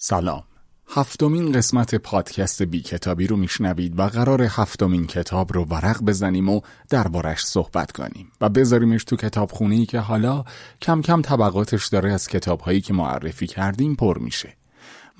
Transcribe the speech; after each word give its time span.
سلام. 0.00 0.42
هفتمین 0.88 1.52
قسمت 1.52 1.94
پادکست 1.94 2.62
بی 2.62 2.80
کتابی 2.80 3.26
رو 3.26 3.36
میشنوید 3.36 3.98
و 3.98 4.02
قرار 4.02 4.42
هفتمین 4.42 5.06
کتاب 5.06 5.52
رو 5.52 5.64
ورق 5.64 6.02
بزنیم 6.02 6.48
و 6.48 6.60
دربارش 6.90 7.44
صحبت 7.44 7.92
کنیم 7.92 8.32
و 8.40 8.48
بذاریمش 8.48 9.04
تو 9.04 9.16
کتاب 9.16 9.50
ای 9.60 9.86
که 9.86 10.00
حالا 10.00 10.44
کم 10.82 11.02
کم 11.02 11.22
طبقاتش 11.22 11.86
داره 11.86 12.12
از 12.12 12.28
کتاب 12.28 12.60
هایی 12.60 12.80
که 12.80 12.94
معرفی 12.94 13.46
کردیم 13.46 13.94
پر 13.94 14.18
میشه. 14.18 14.57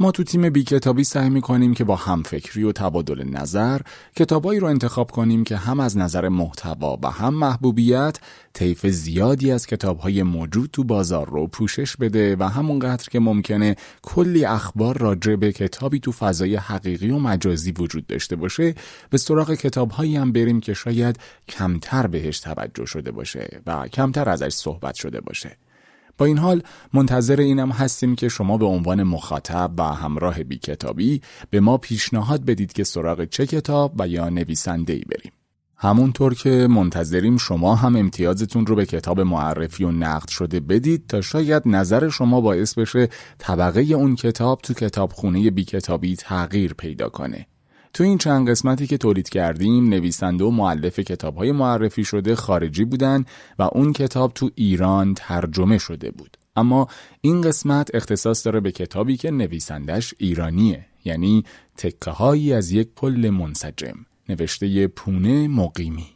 ما 0.01 0.11
تو 0.11 0.25
تیم 0.25 0.51
بی 0.51 0.65
کتابی 0.65 1.05
سعی 1.05 1.31
می‌کنیم 1.31 1.75
که 1.75 1.85
با 1.85 1.97
همفکری 1.97 2.65
و 2.65 2.73
تبادل 2.73 3.25
نظر 3.25 3.81
کتابایی 4.17 4.61
رو 4.61 4.67
انتخاب 4.67 5.11
کنیم 5.11 5.45
که 5.45 5.57
هم 5.57 5.81
از 5.81 5.97
نظر 5.97 6.29
محتوا 6.29 6.99
و 7.03 7.11
هم 7.11 7.35
محبوبیت 7.35 8.19
طیف 8.53 8.87
زیادی 8.87 9.53
از 9.53 9.67
کتابهای 9.67 10.23
موجود 10.23 10.71
تو 10.73 10.85
بازار 10.85 11.31
رو 11.31 11.47
پوشش 11.47 11.97
بده 11.97 12.37
و 12.37 12.43
همونقدر 12.43 13.09
که 13.09 13.21
ممکنه 13.21 13.77
کلی 14.03 14.45
اخبار 14.45 14.99
راجع 14.99 15.37
به 15.37 15.53
کتابی 15.53 16.01
تو 16.01 16.13
فضای 16.13 16.57
حقیقی 16.57 17.11
و 17.11 17.19
مجازی 17.19 17.73
وجود 17.73 18.07
داشته 18.07 18.37
باشه 18.37 18.75
به 19.11 19.19
سراغ 19.19 19.55
کتابهایی 19.55 20.17
هم 20.17 20.33
بریم 20.33 20.61
که 20.61 20.75
شاید 20.75 21.19
کمتر 21.49 22.07
بهش 22.07 22.41
توجه 22.41 22.87
شده 22.87 23.11
باشه 23.11 23.61
و 23.67 23.89
کمتر 23.89 24.29
ازش 24.29 24.53
صحبت 24.53 24.95
شده 24.95 25.21
باشه. 25.21 25.57
با 26.19 26.27
این 26.27 26.39
حال 26.39 26.63
منتظر 26.93 27.41
اینم 27.41 27.71
هستیم 27.71 28.17
که 28.17 28.29
شما 28.29 28.59
به 28.59 28.67
عنوان 28.67 29.03
مخاطب 29.03 29.71
و 29.79 29.83
همراه 29.83 30.43
بی 30.43 30.59
کتابی 30.59 31.21
به 31.51 31.61
ما 31.61 31.79
پیشنهاد 31.79 32.45
بدید 32.45 32.73
که 32.73 32.85
سراغ 32.85 33.25
چه 33.25 33.47
کتاب 33.47 33.93
و 33.99 34.09
یا 34.09 34.29
نویسنده 34.29 34.93
ای 34.93 35.01
بریم. 35.01 35.33
همونطور 35.77 36.35
که 36.35 36.67
منتظریم 36.71 37.37
شما 37.37 37.75
هم 37.75 37.97
امتیازتون 37.97 38.67
رو 38.67 38.75
به 38.75 38.87
کتاب 38.87 39.21
معرفی 39.21 39.85
و 39.85 39.91
نقد 39.91 40.29
شده 40.29 40.61
بدید 40.61 41.07
تا 41.09 41.21
شاید 41.21 41.63
نظر 41.67 42.09
شما 42.09 42.41
باعث 42.41 42.75
بشه 42.75 43.09
طبقه 43.39 43.81
اون 43.81 44.17
کتاب 44.17 44.61
تو 44.63 44.75
کتابخونه 44.75 45.51
بی 45.51 45.65
کتابی 45.65 46.17
تغییر 46.17 46.75
پیدا 46.75 47.09
کنه. 47.09 47.47
تو 47.95 48.05
این 48.05 48.19
چند 48.19 48.51
قسمتی 48.51 48.87
که 48.87 48.99
تولید 48.99 49.29
کردیم 49.29 49.89
نویسنده 49.89 50.45
و 50.45 50.51
معلف 50.51 50.99
کتاب 50.99 51.37
های 51.37 51.53
معرفی 51.53 52.05
شده 52.05 52.35
خارجی 52.35 52.85
بودن 52.85 53.25
و 53.59 53.69
اون 53.73 53.93
کتاب 53.93 54.33
تو 54.35 54.51
ایران 54.55 55.15
ترجمه 55.15 55.79
شده 55.79 56.11
بود. 56.11 56.37
اما 56.57 56.89
این 57.21 57.41
قسمت 57.41 57.95
اختصاص 57.95 58.45
داره 58.47 58.61
به 58.61 58.73
کتابی 58.73 59.17
که 59.17 59.31
نویسندش 59.31 60.15
ایرانیه 60.19 60.87
یعنی 61.05 61.45
تکه 61.77 62.11
هایی 62.11 62.53
از 62.53 62.73
یک 62.73 62.89
پل 62.97 63.31
منسجم 63.31 64.07
نوشته 64.29 64.87
پونه 64.87 65.49
مقیمی. 65.49 66.07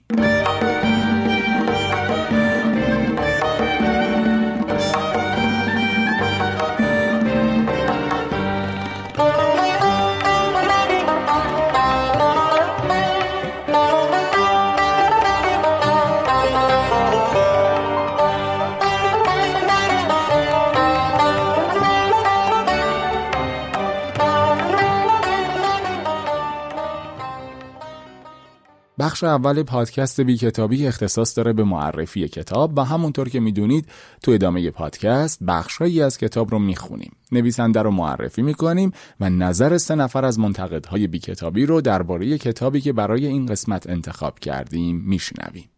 بخش 29.13 29.25
اول 29.25 29.63
پادکست 29.63 30.21
بی 30.21 30.37
کتابی 30.37 30.87
اختصاص 30.87 31.37
داره 31.37 31.53
به 31.53 31.65
معرفی 31.65 32.29
کتاب 32.29 32.79
و 32.79 32.85
همونطور 32.85 33.29
که 33.29 33.41
می‌دونید 33.41 33.89
تو 34.23 34.31
ادامه 34.31 34.71
پادکست 34.71 35.39
بخشهایی 35.43 36.03
از 36.03 36.19
کتاب 36.19 36.51
رو 36.51 36.59
می‌خونیم. 36.59 37.13
نویسنده 37.33 37.83
رو 37.83 37.91
معرفی 37.91 38.43
می‌کنیم 38.43 38.93
و 39.21 39.31
نظر 39.31 39.79
سه 39.79 39.95
نفر 39.95 40.25
از 40.25 40.39
منتقدهای 40.39 41.07
بی 41.07 41.19
کتابی 41.19 41.67
رو 41.67 41.81
درباره 41.81 42.39
کتابی 42.39 42.81
که 42.81 42.93
برای 42.93 43.27
این 43.27 43.47
قسمت 43.47 43.91
انتخاب 43.91 44.39
کردیم 44.39 44.97
میشنویم. 44.97 45.71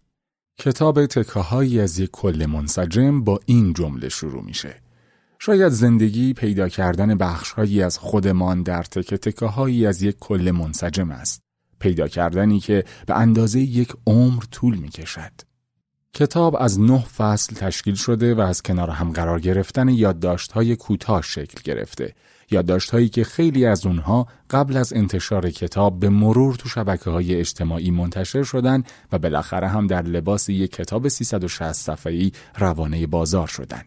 کتاب 0.58 1.06
تکه 1.06 1.82
از 1.82 1.98
یک 1.98 2.10
کل 2.10 2.46
منسجم 2.46 3.24
با 3.24 3.40
این 3.46 3.72
جمله 3.72 4.08
شروع 4.08 4.44
میشه. 4.44 4.74
شاید 5.38 5.68
زندگی 5.68 6.32
پیدا 6.32 6.68
کردن 6.68 7.14
بخشهایی 7.14 7.82
از 7.82 7.98
خودمان 7.98 8.62
در 8.62 8.82
تکه 8.82 9.18
تکه 9.18 9.46
هایی 9.46 9.86
از 9.86 10.02
یک 10.02 10.16
کل 10.20 10.50
منسجم 10.50 11.10
است. 11.10 11.43
پیدا 11.84 12.08
کردنی 12.08 12.60
که 12.60 12.84
به 13.06 13.14
اندازه 13.14 13.60
یک 13.60 13.92
عمر 14.06 14.42
طول 14.50 14.76
می 14.76 14.88
کشد. 14.88 15.32
کتاب 16.14 16.56
از 16.60 16.80
نه 16.80 17.04
فصل 17.04 17.54
تشکیل 17.54 17.94
شده 17.94 18.34
و 18.34 18.40
از 18.40 18.62
کنار 18.62 18.90
هم 18.90 19.12
قرار 19.12 19.40
گرفتن 19.40 19.88
یادداشت‌های 19.88 20.76
کوتاه 20.76 21.22
شکل 21.22 21.60
گرفته. 21.64 22.14
یادداشت‌هایی 22.50 23.08
که 23.08 23.24
خیلی 23.24 23.66
از 23.66 23.86
اونها 23.86 24.26
قبل 24.50 24.76
از 24.76 24.92
انتشار 24.92 25.50
کتاب 25.50 26.00
به 26.00 26.08
مرور 26.08 26.54
تو 26.54 26.68
شبکه 26.68 27.10
های 27.10 27.34
اجتماعی 27.34 27.90
منتشر 27.90 28.42
شدن 28.42 28.84
و 29.12 29.18
بالاخره 29.18 29.68
هم 29.68 29.86
در 29.86 30.02
لباس 30.02 30.48
یک 30.48 30.72
کتاب 30.72 31.08
360 31.08 31.72
صفحه‌ای 31.72 32.32
روانه 32.58 33.06
بازار 33.06 33.46
شدن. 33.46 33.82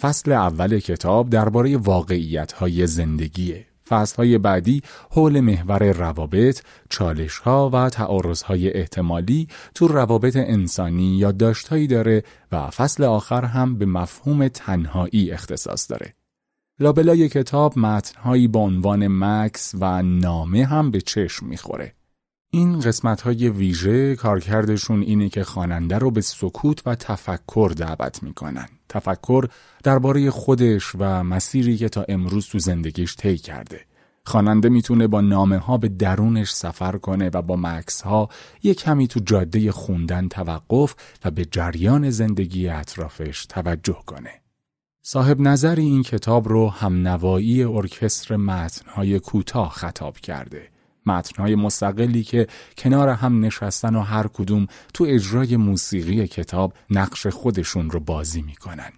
فصل 0.00 0.32
اول 0.32 0.78
کتاب 0.78 1.30
درباره 1.30 1.76
واقعیت‌های 1.76 2.86
زندگیه 2.86 3.73
فصلهای 3.88 4.38
بعدی 4.38 4.82
حول 5.10 5.40
محور 5.40 5.92
روابط، 5.92 6.62
چالشها 6.90 7.70
و 7.70 7.88
تعارضهای 7.88 8.72
احتمالی 8.72 9.48
تو 9.74 9.88
روابط 9.88 10.36
انسانی 10.36 11.16
یادداشتهایی 11.16 11.86
داره 11.86 12.22
و 12.52 12.70
فصل 12.70 13.04
آخر 13.04 13.44
هم 13.44 13.78
به 13.78 13.86
مفهوم 13.86 14.48
تنهایی 14.48 15.30
اختصاص 15.30 15.90
داره. 15.90 16.14
لابلای 16.80 17.28
کتاب 17.28 17.78
متنهایی 17.78 18.48
با 18.48 18.60
عنوان 18.60 19.06
مکس 19.08 19.74
و 19.80 20.02
نامه 20.02 20.64
هم 20.64 20.90
به 20.90 21.00
چشم 21.00 21.46
می‌خوره. 21.46 21.94
این 22.54 22.80
قسمت 22.80 23.20
های 23.20 23.48
ویژه 23.48 24.16
کارکردشون 24.16 25.02
اینه 25.02 25.28
که 25.28 25.44
خواننده 25.44 25.98
رو 25.98 26.10
به 26.10 26.20
سکوت 26.20 26.86
و 26.86 26.94
تفکر 26.94 27.72
دعوت 27.76 28.22
می‌کنن. 28.22 28.68
تفکر 28.88 29.44
درباره 29.82 30.30
خودش 30.30 30.94
و 30.98 31.24
مسیری 31.24 31.76
که 31.76 31.88
تا 31.88 32.04
امروز 32.08 32.46
تو 32.46 32.58
زندگیش 32.58 33.16
طی 33.16 33.38
کرده. 33.38 33.80
خواننده 34.24 34.68
می‌تونه 34.68 35.06
با 35.06 35.20
نامه 35.20 35.58
ها 35.58 35.76
به 35.76 35.88
درونش 35.88 36.52
سفر 36.52 36.96
کنه 36.96 37.30
و 37.34 37.42
با 37.42 37.56
مکس 37.56 38.02
ها 38.02 38.28
یک 38.62 38.80
کمی 38.80 39.08
تو 39.08 39.20
جاده 39.20 39.72
خوندن 39.72 40.28
توقف 40.28 40.94
و 41.24 41.30
به 41.30 41.44
جریان 41.44 42.10
زندگی 42.10 42.68
اطرافش 42.68 43.46
توجه 43.46 43.98
کنه. 44.06 44.30
صاحب 45.02 45.40
نظری 45.40 45.82
این 45.82 46.02
کتاب 46.02 46.48
رو 46.48 46.68
هم 46.68 47.08
نوایی 47.08 47.62
ارکستر 47.62 48.36
متنهای 48.36 49.20
کوتاه 49.20 49.70
خطاب 49.70 50.16
کرده. 50.16 50.73
متنهای 51.06 51.54
مستقلی 51.54 52.22
که 52.22 52.46
کنار 52.78 53.08
هم 53.08 53.44
نشستن 53.44 53.96
و 53.96 54.00
هر 54.00 54.26
کدوم 54.26 54.66
تو 54.94 55.04
اجرای 55.08 55.56
موسیقی 55.56 56.26
کتاب 56.26 56.72
نقش 56.90 57.26
خودشون 57.26 57.90
رو 57.90 58.00
بازی 58.00 58.42
می‌کنن. 58.42 58.92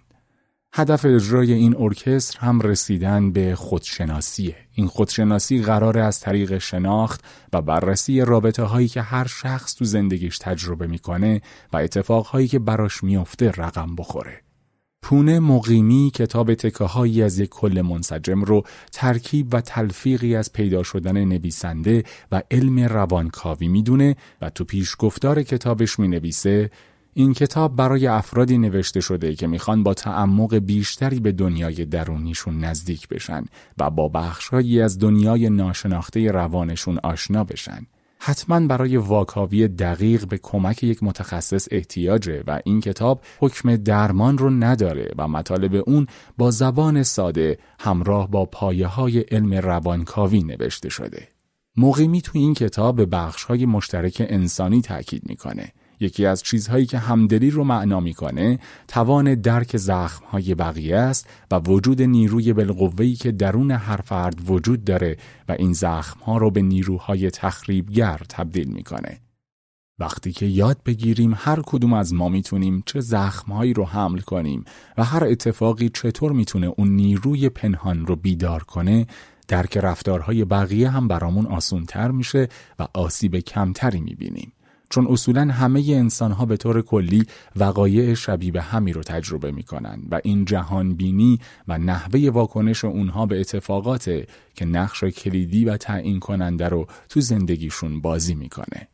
هدف 0.73 1.05
اجرای 1.05 1.53
این 1.53 1.75
ارکستر 1.79 2.39
هم 2.39 2.61
رسیدن 2.61 3.31
به 3.31 3.55
خودشناسیه. 3.55 4.55
این 4.73 4.87
خودشناسی 4.87 5.61
قراره 5.61 6.01
از 6.01 6.19
طریق 6.19 6.57
شناخت 6.57 7.23
و 7.53 7.61
بررسی 7.61 8.21
رابطه 8.21 8.63
هایی 8.63 8.87
که 8.87 9.01
هر 9.01 9.27
شخص 9.27 9.75
تو 9.75 9.85
زندگیش 9.85 10.37
تجربه 10.37 10.87
می‌کنه 10.87 11.41
و 11.73 11.77
اتفاقهایی 11.77 12.47
که 12.47 12.59
براش 12.59 13.03
میافته 13.03 13.51
رقم 13.51 13.95
بخوره. 13.95 14.46
پونه 15.07 15.39
مقیمی 15.39 16.11
کتاب 16.15 16.53
تکه 16.53 17.23
از 17.23 17.39
یک 17.39 17.49
کل 17.49 17.81
منسجم 17.81 18.43
رو 18.43 18.63
ترکیب 18.91 19.53
و 19.53 19.61
تلفیقی 19.61 20.35
از 20.35 20.53
پیدا 20.53 20.83
شدن 20.83 21.25
نویسنده 21.25 22.03
و 22.31 22.41
علم 22.51 22.79
روانکاوی 22.79 23.67
می‌دونه 23.67 24.15
و 24.41 24.49
تو 24.49 24.63
پیشگفتار 24.63 25.43
کتابش 25.43 25.99
می 25.99 26.07
نویسه 26.07 26.69
این 27.13 27.33
کتاب 27.33 27.75
برای 27.75 28.07
افرادی 28.07 28.57
نوشته 28.57 29.01
شده 29.01 29.35
که 29.35 29.47
می‌خوان 29.47 29.83
با 29.83 29.93
تعمق 29.93 30.55
بیشتری 30.55 31.19
به 31.19 31.31
دنیای 31.31 31.85
درونیشون 31.85 32.59
نزدیک 32.59 33.07
بشن 33.07 33.45
و 33.77 33.89
با 33.89 34.07
بخشهایی 34.07 34.81
از 34.81 34.99
دنیای 34.99 35.49
ناشناخته 35.49 36.31
روانشون 36.31 36.99
آشنا 37.03 37.43
بشن. 37.43 37.87
حتما 38.19 38.59
برای 38.59 38.97
واکاوی 38.97 39.67
دقیق 39.67 40.27
به 40.27 40.37
کمک 40.37 40.83
یک 40.83 41.03
متخصص 41.03 41.67
احتیاجه 41.71 42.43
و 42.47 42.59
این 42.65 42.81
کتاب 42.81 43.21
حکم 43.39 43.75
درمان 43.75 44.37
رو 44.37 44.49
نداره 44.49 45.11
و 45.17 45.27
مطالب 45.27 45.83
اون 45.89 46.07
با 46.37 46.51
زبان 46.51 47.03
ساده 47.03 47.57
همراه 47.79 48.31
با 48.31 48.45
پایه 48.45 48.87
های 48.87 49.19
علم 49.19 49.53
روانکاوی 49.53 50.43
نوشته 50.43 50.89
شده. 50.89 51.27
مقیمی 51.77 52.21
تو 52.21 52.31
این 52.35 52.53
کتاب 52.53 52.95
به 52.95 53.05
بخش 53.05 53.43
های 53.43 53.65
مشترک 53.65 54.25
انسانی 54.29 54.81
تاکید 54.81 55.29
می‌کنه 55.29 55.71
یکی 55.99 56.25
از 56.25 56.43
چیزهایی 56.43 56.85
که 56.85 56.97
همدلی 56.97 57.49
رو 57.49 57.63
معنا 57.63 57.99
می‌کنه 57.99 58.59
توان 58.87 59.35
درک 59.35 59.77
زخمهای 59.77 60.55
بقیه 60.55 60.97
است 60.97 61.29
و 61.51 61.59
وجود 61.59 62.01
نیروی 62.01 62.53
بالقوه‌ای 62.53 63.15
که 63.15 63.31
درون 63.31 63.71
هر 63.71 63.97
فرد 63.97 64.49
وجود 64.49 64.83
داره 64.83 65.17
و 65.49 65.51
این 65.51 65.73
زخمها 65.73 66.37
رو 66.37 66.51
به 66.51 66.61
نیروهای 66.61 67.31
تخریبگر 67.31 68.21
تبدیل 68.29 68.67
می‌کنه. 68.67 69.19
وقتی 69.99 70.31
که 70.31 70.45
یاد 70.45 70.77
بگیریم 70.85 71.33
هر 71.37 71.61
کدوم 71.65 71.93
از 71.93 72.13
ما 72.13 72.29
می‌تونیم 72.29 72.83
چه 72.85 72.99
زخمهایی 72.99 73.73
رو 73.73 73.85
حمل 73.85 74.19
کنیم 74.19 74.63
و 74.97 75.03
هر 75.03 75.23
اتفاقی 75.23 75.89
چطور 75.89 76.31
می‌تونه 76.31 76.67
اون 76.77 76.87
نیروی 76.87 77.49
پنهان 77.49 78.05
رو 78.05 78.15
بیدار 78.15 78.63
کنه 78.63 79.07
درک 79.47 79.77
رفتارهای 79.77 80.45
بقیه 80.45 80.89
هم 80.89 81.07
برامون 81.07 81.45
آسونتر 81.45 82.11
میشه 82.11 82.49
و 82.79 82.87
آسیب 82.93 83.35
کمتری 83.35 84.01
می‌بینیم. 84.01 84.51
چون 84.89 85.07
اصولا 85.09 85.41
همه 85.41 85.83
انسان 85.89 86.31
ها 86.31 86.45
به 86.45 86.57
طور 86.57 86.81
کلی 86.81 87.25
وقایع 87.55 88.13
شبیه 88.13 88.61
همی 88.61 88.93
رو 88.93 89.03
تجربه 89.03 89.51
می‌کنن 89.51 90.01
و 90.11 90.19
این 90.23 90.45
جهان 90.45 90.95
بینی 90.95 91.39
و 91.67 91.77
نحوه 91.77 92.29
واکنش 92.29 92.85
اونها 92.85 93.25
به 93.25 93.39
اتفاقات 93.39 94.25
که 94.55 94.65
نقش 94.65 95.03
کلیدی 95.03 95.65
و 95.65 95.77
تعیین 95.77 96.19
کننده 96.19 96.69
رو 96.69 96.87
تو 97.09 97.21
زندگیشون 97.21 98.01
بازی 98.01 98.35
می‌کنه. 98.35 98.87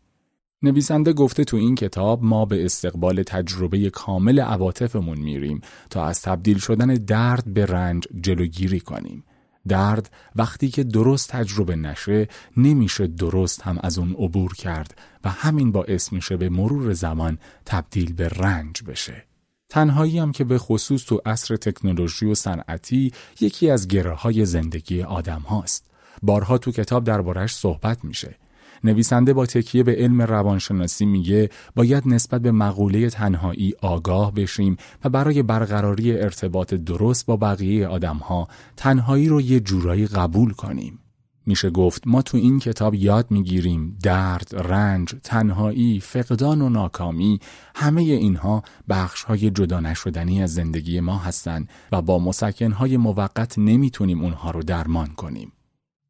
نویسنده 0.64 1.14
گفته 1.14 1.44
تو 1.44 1.58
این 1.58 1.76
کتاب 1.76 2.24
ما 2.24 2.46
به 2.46 2.66
استقبال 2.66 3.24
تجربه 3.24 3.90
کامل 3.90 4.40
عواطفمون 4.40 5.20
میریم 5.20 5.62
تا 5.90 6.06
از 6.06 6.22
تبدیل 6.22 6.58
شدن 6.58 6.88
درد 6.88 7.54
به 7.54 7.66
رنج 7.66 8.08
جلوگیری 8.22 8.80
کنیم. 8.80 9.24
درد 9.68 10.10
وقتی 10.36 10.70
که 10.70 10.84
درست 10.84 11.30
تجربه 11.30 11.76
نشه 11.76 12.28
نمیشه 12.58 13.08
درست 13.08 13.62
هم 13.62 13.80
از 13.84 13.98
اون 13.98 14.12
عبور 14.12 14.54
کرد 14.54 14.98
و 15.24 15.30
همین 15.30 15.72
باعث 15.72 16.14
میشه 16.14 16.38
به 16.38 16.50
مرور 16.50 16.94
زمان 16.94 17.38
تبدیل 17.66 18.14
به 18.14 18.30
رنج 18.30 18.84
بشه. 18.84 19.26
تنهایی 19.70 20.20
هم 20.20 20.32
که 20.32 20.44
به 20.44 20.58
خصوص 20.58 21.06
تو 21.06 21.22
عصر 21.26 21.56
تکنولوژی 21.56 22.26
و 22.26 22.36
صنعتی 22.36 23.12
یکی 23.40 23.70
از 23.70 23.88
گره 23.88 24.14
های 24.14 24.46
زندگی 24.46 25.04
آدم 25.04 25.42
هاست. 25.42 25.86
بارها 26.22 26.58
تو 26.58 26.72
کتاب 26.72 27.04
دربارش 27.04 27.56
صحبت 27.56 28.06
میشه. 28.06 28.36
نویسنده 28.84 29.34
با 29.34 29.46
تکیه 29.46 29.84
به 29.84 29.96
علم 29.96 30.22
روانشناسی 30.22 31.06
میگه 31.06 31.50
باید 31.76 32.08
نسبت 32.08 32.42
به 32.42 32.52
مقوله 32.52 33.10
تنهایی 33.10 33.74
آگاه 33.82 34.34
بشیم 34.34 34.78
و 35.04 35.10
برای 35.10 35.44
برقراری 35.44 36.18
ارتباط 36.18 36.74
درست 36.74 37.26
با 37.26 37.38
بقیه 37.38 37.88
آدمها 37.88 38.48
تنهایی 38.78 39.28
رو 39.30 39.42
یه 39.42 39.60
جورایی 39.60 40.08
قبول 40.08 40.54
کنیم. 40.54 41.00
میشه 41.46 41.70
گفت 41.70 42.08
ما 42.08 42.22
تو 42.22 42.38
این 42.38 42.60
کتاب 42.60 42.96
یاد 42.96 43.32
می‌گیریم 43.32 43.98
درد، 44.04 44.50
رنج، 44.54 45.16
تنهایی، 45.24 46.00
فقدان 46.00 46.62
و 46.62 46.70
ناکامی 46.70 47.40
همه 47.76 48.02
اینها 48.02 48.64
بخش 48.90 49.24
های 49.24 49.50
جدا 49.50 49.80
نشدنی 49.80 50.44
از 50.44 50.54
زندگی 50.54 51.00
ما 51.00 51.18
هستند 51.18 51.70
و 51.92 52.02
با 52.02 52.20
مسکنهای 52.20 52.98
موقت 52.98 53.60
نمی‌تونیم 53.60 54.22
اونها 54.22 54.52
رو 54.52 54.64
درمان 54.64 55.08
کنیم. 55.08 55.52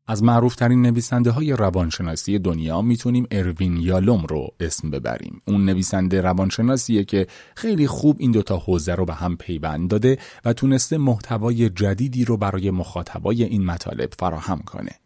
از 0.08 0.24
معروفترین 0.24 0.82
نویسنده 0.82 1.32
های 1.32 1.52
روانشناسی 1.54 2.40
دنیا 2.40 2.82
می‌تونیم 2.82 3.28
اروین 3.32 3.78
یالوم 3.78 4.26
رو 4.26 4.48
اسم 4.60 4.90
ببریم. 4.92 5.42
اون 5.46 5.66
نویسنده 5.66 6.22
روانشناسیه 6.22 7.04
که 7.04 7.28
خیلی 7.56 7.88
خوب 7.88 8.16
این 8.20 8.32
دوتا 8.32 8.58
حوزه 8.58 8.96
رو 8.96 9.06
به 9.06 9.14
هم 9.14 9.38
پیوند 9.38 9.90
داده 9.90 10.18
و 10.46 10.54
تونسته 10.54 10.98
محتوای 10.98 11.70
جدیدی 11.70 12.26
رو 12.26 12.38
برای 12.38 12.72
مخاطبای 12.72 13.44
این 13.44 13.66
مطالب 13.66 14.14
فراهم 14.20 14.60
کنه. 14.60 15.03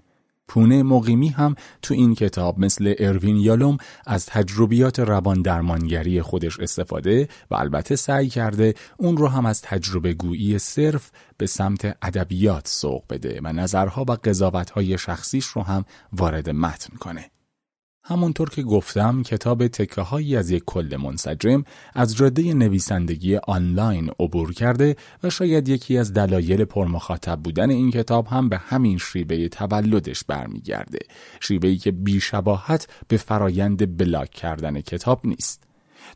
پونه 0.48 0.84
مقیمی 0.84 1.30
هم 1.30 1.56
تو 1.82 1.94
این 1.94 2.16
کتاب 2.16 2.60
مثل 2.60 2.94
اروین 3.00 3.38
یالوم 3.38 3.78
از 4.06 4.26
تجربیات 4.26 5.00
روان 5.00 5.42
درمانگری 5.42 6.22
خودش 6.22 6.60
استفاده 6.60 7.28
و 7.52 7.56
البته 7.56 7.96
سعی 7.96 8.30
کرده 8.30 8.74
اون 8.98 9.18
رو 9.18 9.28
هم 9.28 9.46
از 9.46 9.62
تجربه 9.62 10.14
گویی 10.14 10.60
صرف 10.60 11.12
به 11.38 11.48
سمت 11.48 11.98
ادبیات 12.02 12.68
سوق 12.68 13.04
بده 13.10 13.40
و 13.44 13.54
نظرها 13.54 14.06
و 14.10 14.12
قضاوتهای 14.12 14.98
شخصیش 14.98 15.46
رو 15.46 15.62
هم 15.62 15.86
وارد 16.14 16.50
متن 16.50 16.98
کنه. 16.98 17.32
همونطور 18.10 18.50
که 18.50 18.64
گفتم 18.64 19.24
کتاب 19.24 19.68
تکه 19.68 20.02
هایی 20.02 20.36
از 20.36 20.50
یک 20.50 20.64
کل 20.66 20.98
منسجم 21.04 21.64
از 21.94 22.16
جاده 22.16 22.54
نویسندگی 22.54 23.36
آنلاین 23.36 24.12
عبور 24.20 24.54
کرده 24.54 24.96
و 25.24 25.30
شاید 25.30 25.70
یکی 25.70 25.98
از 25.98 26.14
دلایل 26.14 26.66
پرمخاطب 26.66 27.40
بودن 27.44 27.70
این 27.70 27.92
کتاب 27.92 28.28
هم 28.28 28.50
به 28.50 28.58
همین 28.58 28.98
شیبه 28.98 29.50
تولدش 29.50 30.24
برمیگرده 30.24 31.00
شیبهی 31.40 31.78
که 31.78 31.92
بیشباهت 31.92 32.88
به 33.08 33.18
فرایند 33.18 33.98
بلاک 33.98 34.32
کردن 34.32 34.82
کتاب 34.82 35.22
نیست. 35.24 35.64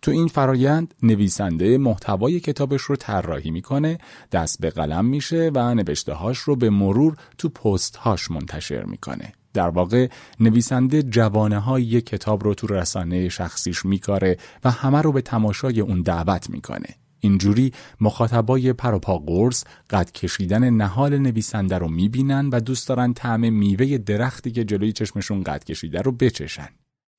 تو 0.01 0.11
این 0.11 0.27
فرایند 0.27 0.93
نویسنده 1.03 1.77
محتوای 1.77 2.39
کتابش 2.39 2.81
رو 2.81 2.95
طراحی 2.95 3.51
می‌کنه 3.51 3.97
دست 4.31 4.61
به 4.61 4.69
قلم 4.69 5.05
میشه 5.05 5.51
و 5.55 5.75
نوشته 5.75 6.13
هاش 6.13 6.37
رو 6.37 6.55
به 6.55 6.69
مرور 6.69 7.15
تو 7.37 7.49
پست 7.49 7.95
هاش 7.95 8.31
منتشر 8.31 8.83
می‌کنه. 8.83 9.33
در 9.53 9.69
واقع 9.69 10.07
نویسنده 10.39 11.03
جوانه 11.03 11.59
های 11.59 11.83
یک 11.83 12.05
کتاب 12.05 12.43
رو 12.43 12.53
تو 12.53 12.67
رسانه 12.67 13.29
شخصیش 13.29 13.85
میکاره 13.85 14.37
و 14.63 14.71
همه 14.71 15.01
رو 15.01 15.11
به 15.11 15.21
تماشای 15.21 15.79
اون 15.79 16.01
دعوت 16.01 16.49
می‌کنه. 16.49 16.95
اینجوری 17.19 17.71
مخاطبای 18.01 18.73
پروپا 18.73 19.17
قرص 19.17 19.63
قد 19.89 20.11
کشیدن 20.11 20.69
نهال 20.69 21.17
نویسنده 21.17 21.77
رو 21.77 21.87
می‌بینن 21.87 22.49
و 22.49 22.59
دوست 22.59 22.87
دارن 22.87 23.13
طعم 23.13 23.53
میوه 23.53 23.97
درختی 23.97 24.51
که 24.51 24.63
جلوی 24.63 24.91
چشمشون 24.91 25.43
قد 25.43 25.63
کشیده 25.63 26.01
رو 26.01 26.11
بچشن. 26.11 26.69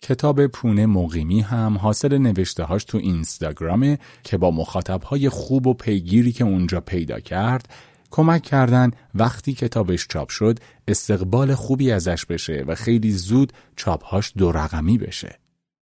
کتاب 0.02 0.46
پونه 0.46 0.86
مقیمی 0.86 1.40
هم 1.40 1.78
حاصل 1.78 2.18
نوشته 2.18 2.64
هاش 2.64 2.84
تو 2.84 2.98
اینستاگرامه 2.98 3.98
که 4.22 4.36
با 4.36 4.50
مخاطبهای 4.50 5.28
خوب 5.28 5.66
و 5.66 5.74
پیگیری 5.74 6.32
که 6.32 6.44
اونجا 6.44 6.80
پیدا 6.80 7.20
کرد 7.20 7.68
کمک 8.12 8.42
کردن 8.42 8.90
وقتی 9.14 9.52
کتابش 9.52 10.06
چاپ 10.08 10.28
شد 10.28 10.58
استقبال 10.88 11.54
خوبی 11.54 11.92
ازش 11.92 12.26
بشه 12.26 12.64
و 12.66 12.74
خیلی 12.74 13.12
زود 13.12 13.52
چاپهاش 13.76 14.32
دو 14.36 14.52
رقمی 14.52 14.98
بشه. 14.98 15.38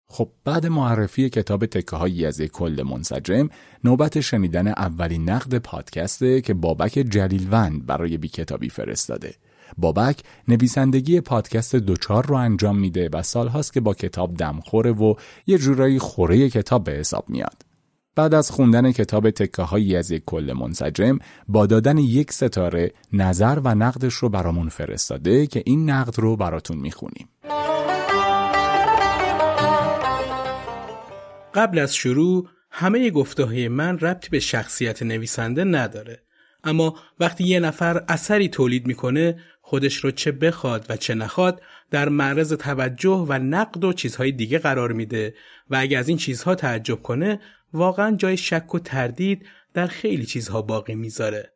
خب 0.10 0.30
بعد 0.44 0.66
معرفی 0.66 1.30
کتاب 1.30 1.66
تکه 1.66 1.96
هایی 1.96 2.26
از 2.26 2.42
کل 2.42 2.84
منسجم 2.86 3.50
نوبت 3.84 4.20
شنیدن 4.20 4.68
اولین 4.68 5.30
نقد 5.30 5.58
پادکسته 5.58 6.42
که 6.42 6.54
بابک 6.54 6.92
جلیلوند 6.92 7.86
برای 7.86 8.18
بی 8.18 8.28
کتابی 8.28 8.70
فرستاده. 8.70 9.36
بابک 9.78 10.20
نویسندگی 10.48 11.22
پادکست 11.22 11.76
دوچار 11.76 12.26
رو 12.26 12.36
انجام 12.36 12.78
میده 12.80 13.10
و 13.14 13.24
سالهاست 13.24 13.74
که 13.74 13.82
با 13.82 13.94
کتاب 13.94 14.34
دمخوره 14.34 14.92
و 14.92 15.14
یه 15.48 15.58
جورایی 15.58 16.00
خوره 16.00 16.50
کتاب 16.50 16.84
به 16.84 16.92
حساب 16.92 17.30
میاد. 17.30 17.67
بعد 18.18 18.34
از 18.34 18.52
خوندن 18.52 18.92
کتاب 18.92 19.30
تکه 19.30 19.62
هایی 19.62 19.96
از 19.96 20.12
یک 20.12 20.24
کل 20.26 20.54
منسجم 20.60 21.20
با 21.48 21.66
دادن 21.66 21.98
یک 21.98 22.32
ستاره 22.32 22.92
نظر 23.14 23.60
و 23.64 23.76
نقدش 23.76 24.14
رو 24.14 24.30
برامون 24.30 24.70
فرستاده 24.70 25.48
که 25.48 25.64
این 25.66 25.90
نقد 25.90 26.20
رو 26.20 26.36
براتون 26.36 26.78
می‌خونیم. 26.78 27.30
قبل 31.54 31.80
از 31.80 31.96
شروع 31.96 32.48
همه 32.72 33.10
گفته 33.10 33.70
من 33.70 34.00
ربطی 34.00 34.30
به 34.30 34.40
شخصیت 34.40 35.04
نویسنده 35.04 35.64
نداره 35.64 36.24
اما 36.64 36.96
وقتی 37.20 37.44
یه 37.44 37.60
نفر 37.60 38.04
اثری 38.08 38.50
تولید 38.50 38.88
می‌کنه 38.88 39.40
خودش 39.62 39.96
رو 39.96 40.12
چه 40.12 40.32
بخواد 40.32 40.86
و 40.90 40.98
چه 40.98 41.16
نخواد 41.16 41.62
در 41.92 42.10
معرض 42.10 42.54
توجه 42.54 43.26
و 43.30 43.34
نقد 43.34 43.84
و 43.84 43.94
چیزهای 43.94 44.32
دیگه 44.32 44.60
قرار 44.60 44.92
میده 44.92 45.34
و 45.70 45.76
اگه 45.76 45.98
از 45.98 46.08
این 46.08 46.18
چیزها 46.18 46.56
تعجب 46.56 47.02
کنه 47.02 47.40
واقعا 47.74 48.16
جای 48.16 48.38
شک 48.38 48.76
و 48.76 48.80
تردید 48.80 49.46
در 49.74 49.88
خیلی 49.88 50.26
چیزها 50.26 50.62
باقی 50.62 50.96
می‌ذاره. 50.96 51.54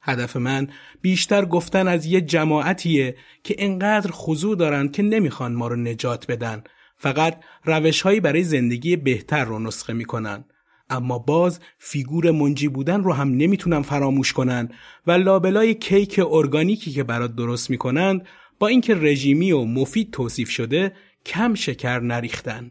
هدف 0.00 0.36
من 0.36 0.68
بیشتر 1.02 1.44
گفتن 1.44 1.88
از 1.88 2.06
یه 2.06 2.20
جماعتیه 2.20 3.16
که 3.44 3.54
انقدر 3.58 4.10
خضوع 4.10 4.56
دارن 4.56 4.88
که 4.88 5.02
نمی‌خوان 5.02 5.54
ما 5.54 5.68
رو 5.68 5.76
نجات 5.76 6.26
بدن. 6.26 6.64
فقط 6.96 7.40
روشهایی 7.64 8.20
برای 8.20 8.42
زندگی 8.42 8.96
بهتر 8.96 9.44
رو 9.44 9.58
نسخه 9.58 9.92
می‌کنن. 9.92 10.44
اما 10.90 11.18
باز 11.18 11.60
فیگور 11.78 12.30
منجی 12.30 12.68
بودن 12.68 13.02
رو 13.02 13.12
هم 13.12 13.28
نمی‌تونن 13.28 13.82
فراموش 13.82 14.32
کنن 14.32 14.68
و 15.06 15.12
لابلای 15.12 15.74
کیک 15.74 16.20
ارگانیکی 16.30 16.92
که 16.92 17.02
برات 17.02 17.34
درست 17.34 17.70
می‌کنند 17.70 18.26
با 18.58 18.66
اینکه 18.68 18.94
رژیمی 18.94 19.52
و 19.52 19.64
مفید 19.64 20.10
توصیف 20.10 20.50
شده 20.50 20.92
کم 21.26 21.54
شکر 21.54 22.00
نریختن. 22.00 22.70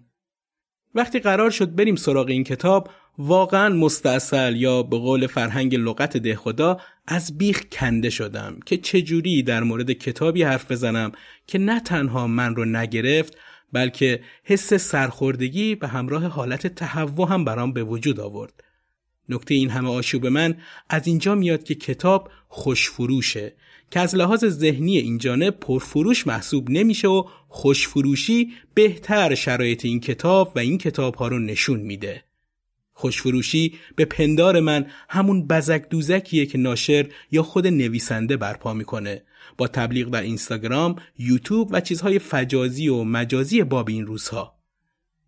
وقتی 0.96 1.20
قرار 1.20 1.50
شد 1.50 1.76
بریم 1.76 1.96
سراغ 1.96 2.28
این 2.28 2.44
کتاب 2.44 2.90
واقعا 3.18 3.70
مستاصل 3.70 4.56
یا 4.56 4.84
به 4.84 4.98
قول 4.98 5.28
فرهنگ 5.28 5.76
لغت 5.76 6.18
دهخدا 6.18 6.78
از 7.08 7.38
بیخ 7.38 7.62
کنده 7.72 8.10
شدم 8.10 8.60
که 8.66 8.78
چجوری 8.78 9.44
در 9.44 9.64
مورد 9.64 9.92
کتابی 9.92 10.44
حرف 10.44 10.72
بزنم 10.72 11.12
که 11.48 11.60
نه 11.60 11.80
تنها 11.80 12.28
من 12.28 12.56
رو 12.56 12.66
نگرفت 12.66 13.38
بلکه 13.74 14.22
حس 14.44 14.74
سرخوردگی 14.74 15.76
به 15.76 15.88
همراه 15.88 16.28
حالت 16.28 16.68
تهوع 16.68 17.30
هم 17.30 17.46
برام 17.46 17.74
به 17.74 17.84
وجود 17.84 18.20
آورد. 18.20 18.64
نکته 19.30 19.54
این 19.54 19.70
همه 19.70 19.90
آشوب 19.90 20.28
من 20.28 20.56
از 20.90 21.08
اینجا 21.08 21.36
میاد 21.36 21.64
که 21.64 21.76
کتاب 21.76 22.30
خوشفروشه 22.48 23.56
که 23.94 24.00
از 24.00 24.16
لحاظ 24.16 24.46
ذهنی 24.46 24.98
این 24.98 25.18
جانب 25.18 25.50
پرفروش 25.60 26.28
محسوب 26.28 26.70
نمیشه 26.70 27.08
و 27.08 27.24
خوشفروشی 27.48 28.54
بهتر 28.74 29.36
شرایط 29.36 29.86
این 29.86 30.00
کتاب 30.00 30.52
و 30.56 30.60
این 30.60 30.78
کتاب 30.78 31.16
ها 31.16 31.28
رو 31.28 31.40
نشون 31.40 31.80
میده. 31.80 32.24
خوشفروشی 32.94 33.74
به 33.96 34.06
پندار 34.06 34.60
من 34.60 34.86
همون 35.10 35.48
بزک 35.48 35.90
دوزکیه 35.90 36.46
که 36.46 36.58
ناشر 36.58 37.08
یا 37.32 37.44
خود 37.44 37.68
نویسنده 37.68 38.38
برپا 38.38 38.74
می‌کنه 38.74 39.24
با 39.58 39.68
تبلیغ 39.68 40.10
در 40.10 40.22
اینستاگرام، 40.22 40.96
یوتیوب 41.20 41.70
و 41.72 41.82
چیزهای 41.82 42.20
فجازی 42.20 42.88
و 42.88 43.04
مجازی 43.04 43.64
باب 43.64 43.90
این 43.90 44.06
روزها. 44.06 44.63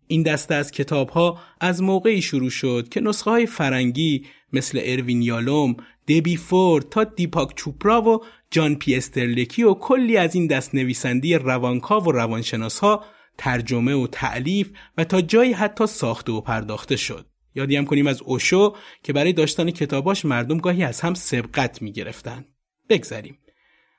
این 0.08 0.22
دسته 0.22 0.54
از 0.54 0.70
کتاب 0.70 1.08
ها 1.08 1.38
از 1.60 1.82
موقعی 1.82 2.22
شروع 2.22 2.50
شد 2.50 2.88
که 2.88 3.00
نسخه 3.00 3.30
های 3.30 3.46
فرنگی 3.46 4.26
مثل 4.52 4.80
اروین 4.82 5.22
یالوم، 5.22 5.76
دبی 6.08 6.36
فورد 6.36 6.88
تا 6.88 7.04
دیپاک 7.04 7.54
چوپرا 7.54 8.02
و 8.02 8.24
جان 8.50 8.74
پی 8.74 8.94
استرلکی 8.94 9.62
و 9.62 9.74
کلی 9.74 10.16
از 10.16 10.34
این 10.34 10.46
دست 10.46 10.74
نویسندی 10.74 11.34
روانکا 11.34 12.00
و 12.00 12.12
روانشناس 12.12 12.78
ها 12.78 13.04
ترجمه 13.38 13.94
و 13.94 14.06
تعلیف 14.06 14.70
و 14.98 15.04
تا 15.04 15.20
جایی 15.20 15.52
حتی 15.52 15.86
ساخته 15.86 16.32
و 16.32 16.40
پرداخته 16.40 16.96
شد. 16.96 17.26
یادی 17.54 17.76
هم 17.76 17.84
کنیم 17.84 18.06
از 18.06 18.22
اوشو 18.22 18.76
که 19.02 19.12
برای 19.12 19.32
داشتن 19.32 19.70
کتاباش 19.70 20.24
مردم 20.24 20.58
گاهی 20.58 20.82
از 20.82 21.00
هم 21.00 21.14
سبقت 21.14 21.82
می 21.82 21.92
گرفتن. 21.92 22.44
بگذریم. 22.88 23.38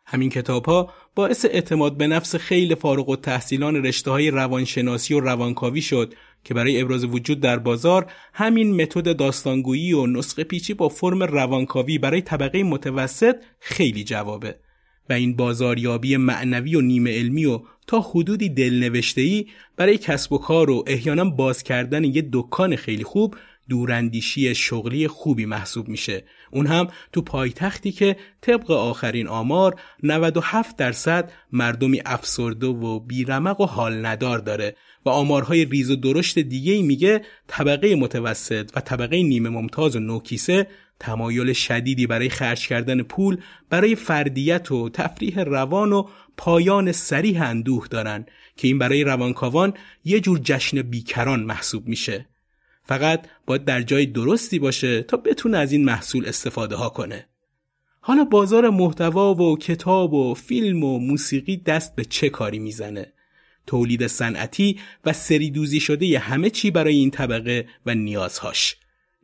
همین 0.10 0.30
کتاب 0.30 0.66
ها 0.66 0.94
باعث 1.16 1.46
اعتماد 1.46 1.98
به 1.98 2.08
نفس 2.08 2.36
خیلی 2.36 2.76
فارغ 2.76 3.10
و 3.10 3.16
تحصیلان 3.16 3.76
رشته 3.76 4.12
های 4.12 4.32
روانشناسی 4.32 5.14
و 5.14 5.20
روانکاوی 5.20 5.82
شد 5.82 6.14
که 6.44 6.54
برای 6.54 6.82
ابراز 6.82 7.06
وجود 7.06 7.40
در 7.40 7.60
بازار 7.60 8.12
همین 8.34 8.82
متد 8.82 9.18
داستانگویی 9.18 9.94
و 9.94 10.06
نسخه 10.06 10.44
پیچی 10.44 10.74
با 10.74 10.90
فرم 10.90 11.24
روانکاوی 11.24 11.98
برای 11.98 12.22
طبقه 12.22 12.64
متوسط 12.64 13.36
خیلی 13.60 14.04
جوابه. 14.04 14.56
و 15.10 15.14
این 15.14 15.36
بازاریابی 15.36 16.18
معنوی 16.18 16.76
و 16.76 16.82
نیمه 16.82 17.18
علمی 17.18 17.46
و 17.46 17.60
تا 17.88 18.00
حدودی 18.00 18.50
دلنوشته 18.50 19.46
برای 19.78 19.98
کسب 19.98 20.34
و 20.34 20.38
کار 20.38 20.70
و 20.70 20.84
احیانا 20.88 21.26
باز 21.26 21.64
کردن 21.64 22.04
یه 22.04 22.30
دکان 22.34 22.76
خیلی 22.76 23.04
خوب 23.04 23.36
دوراندیشی 23.70 24.56
شغلی 24.56 25.08
خوبی 25.08 25.46
محسوب 25.46 25.88
میشه. 25.88 26.24
اون 26.52 26.68
هم 26.68 26.88
تو 27.12 27.22
پایتختی 27.22 27.92
که 27.92 28.18
طبق 28.42 28.72
آخرین 28.72 29.28
آمار 29.28 29.80
97 30.04 30.78
درصد 30.78 31.32
مردمی 31.52 32.02
افسرده 32.06 32.68
و 32.68 33.00
بیرمق 33.00 33.62
و 33.62 33.66
حال 33.66 34.06
ندار 34.06 34.40
داره 34.40 34.76
و 35.06 35.10
آمارهای 35.10 35.66
ریز 35.66 35.92
و 35.92 35.96
درشت 35.96 36.40
دیگه 36.40 36.82
میگه 36.82 37.22
طبقه 37.48 37.96
متوسط 37.96 38.72
و 38.76 38.80
طبقه 38.80 39.24
نیمه 39.24 39.50
ممتاز 39.50 39.96
و 39.96 40.00
نوکیسه 40.00 40.68
تمایل 41.00 41.54
شدیدی 41.54 42.08
برای 42.08 42.30
خرج 42.30 42.68
کردن 42.68 43.02
پول 43.04 43.38
برای 43.70 43.96
فردیت 43.96 44.72
و 44.72 44.90
تفریح 44.90 45.40
روان 45.40 45.94
و 45.94 46.08
پایان 46.38 46.92
سریح 46.92 47.42
اندوه 47.44 47.88
دارن 47.88 48.26
که 48.58 48.68
این 48.68 48.78
برای 48.78 49.04
روانکاوان 49.04 49.74
یه 50.06 50.20
جور 50.20 50.40
جشن 50.44 50.82
بیکران 50.82 51.44
محسوب 51.44 51.88
میشه. 51.88 52.26
فقط 52.88 53.28
باید 53.46 53.66
در 53.66 53.82
جای 53.82 54.06
درستی 54.06 54.60
باشه 54.60 55.02
تا 55.02 55.18
بتونه 55.18 55.58
از 55.58 55.72
این 55.72 55.86
محصول 55.86 56.26
استفاده 56.26 56.76
ها 56.76 56.90
کنه. 56.90 57.28
حالا 58.00 58.24
بازار 58.24 58.70
محتوا 58.70 59.36
و 59.36 59.58
کتاب 59.58 60.14
و 60.14 60.34
فیلم 60.34 60.84
و 60.84 61.00
موسیقی 61.00 61.58
دست 61.58 61.96
به 61.96 62.06
چه 62.06 62.30
کاری 62.30 62.60
می‌زنه؟ 62.60 63.14
تولید 63.66 64.08
صنعتی 64.08 64.80
و 65.06 65.14
سریدوزی 65.14 65.80
شده 65.80 66.06
ی 66.06 66.16
همه 66.16 66.50
چی 66.50 66.72
برای 66.72 66.96
این 66.96 67.12
طبقه 67.12 67.68
و 67.86 67.96
نیازهاش. 67.96 68.76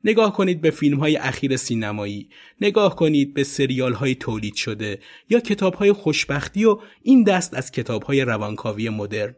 نگاه 0.03 0.34
کنید 0.34 0.62
به 0.62 0.72
فیلم 0.72 1.00
های 1.00 1.15
اخیر 1.17 1.58
سینمایی، 1.58 2.29
نگاه 2.62 2.96
کنید 2.96 3.34
به 3.34 3.43
سریال 3.43 3.93
های 3.93 4.15
تولید 4.15 4.55
شده 4.55 5.00
یا 5.29 5.39
کتاب 5.39 5.74
های 5.74 5.93
خوشبختی 5.93 6.65
و 6.65 6.79
این 7.01 7.24
دست 7.24 7.53
از 7.53 7.72
کتاب 7.72 8.03
های 8.03 8.22
روانکاوی 8.22 8.89
مدرن. 8.89 9.36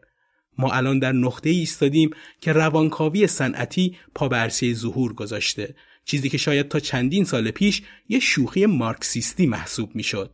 ما 0.58 0.72
الان 0.72 1.00
در 1.00 1.12
نقطه 1.12 1.50
ایستادیم 1.50 2.10
که 2.42 2.54
روانکاوی 2.54 3.28
صنعتی 3.28 3.98
پا 4.16 4.28
عرصه 4.28 4.74
ظهور 4.74 5.14
گذاشته 5.14 5.76
چیزی 6.06 6.30
که 6.30 6.38
شاید 6.38 6.68
تا 6.68 6.80
چندین 6.80 7.24
سال 7.24 7.52
پیش 7.52 7.82
یه 8.10 8.20
شوخی 8.20 8.66
مارکسیستی 8.66 9.46
محسوب 9.46 9.96
می‌شد. 9.96 10.34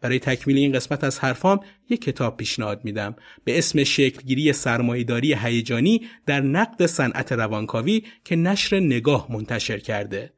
برای 0.00 0.18
تکمیل 0.18 0.56
این 0.56 0.72
قسمت 0.72 1.04
از 1.04 1.18
حرفام 1.18 1.60
یک 1.90 2.02
کتاب 2.02 2.36
پیشنهاد 2.36 2.84
میدم 2.84 3.16
به 3.44 3.58
اسم 3.58 3.84
شکلگیری 3.84 4.52
سرمایهداری 4.52 5.34
هیجانی 5.34 6.08
در 6.26 6.40
نقد 6.40 6.86
صنعت 6.86 7.32
روانکاوی 7.32 8.02
که 8.24 8.36
نشر 8.36 8.80
نگاه 8.80 9.32
منتشر 9.32 9.78
کرده. 9.78 10.32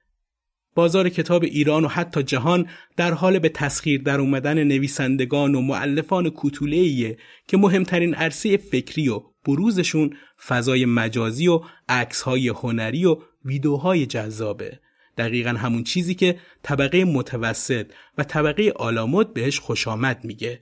بازار 0.74 1.08
کتاب 1.08 1.44
ایران 1.44 1.84
و 1.84 1.88
حتی 1.88 2.22
جهان 2.22 2.66
در 2.96 3.14
حال 3.14 3.38
به 3.38 3.48
تسخیر 3.48 4.02
در 4.02 4.20
اومدن 4.20 4.64
نویسندگان 4.64 5.54
و 5.54 5.60
معلفان 5.60 6.32
کتولهیه 6.36 7.18
که 7.46 7.56
مهمترین 7.56 8.14
عرصه 8.14 8.56
فکری 8.56 9.08
و 9.08 9.22
بروزشون 9.44 10.16
فضای 10.46 10.84
مجازی 10.84 11.48
و 11.48 11.60
عکسهای 11.88 12.48
هنری 12.48 13.04
و 13.04 13.16
ویدوهای 13.44 14.06
جذابه. 14.06 14.80
دقیقا 15.18 15.50
همون 15.50 15.84
چیزی 15.84 16.14
که 16.14 16.38
طبقه 16.62 17.04
متوسط 17.04 17.86
و 18.18 18.24
طبقه 18.24 18.72
آلامد 18.76 19.34
بهش 19.34 19.58
خوش 19.58 19.88
آمد 19.88 20.24
میگه. 20.24 20.60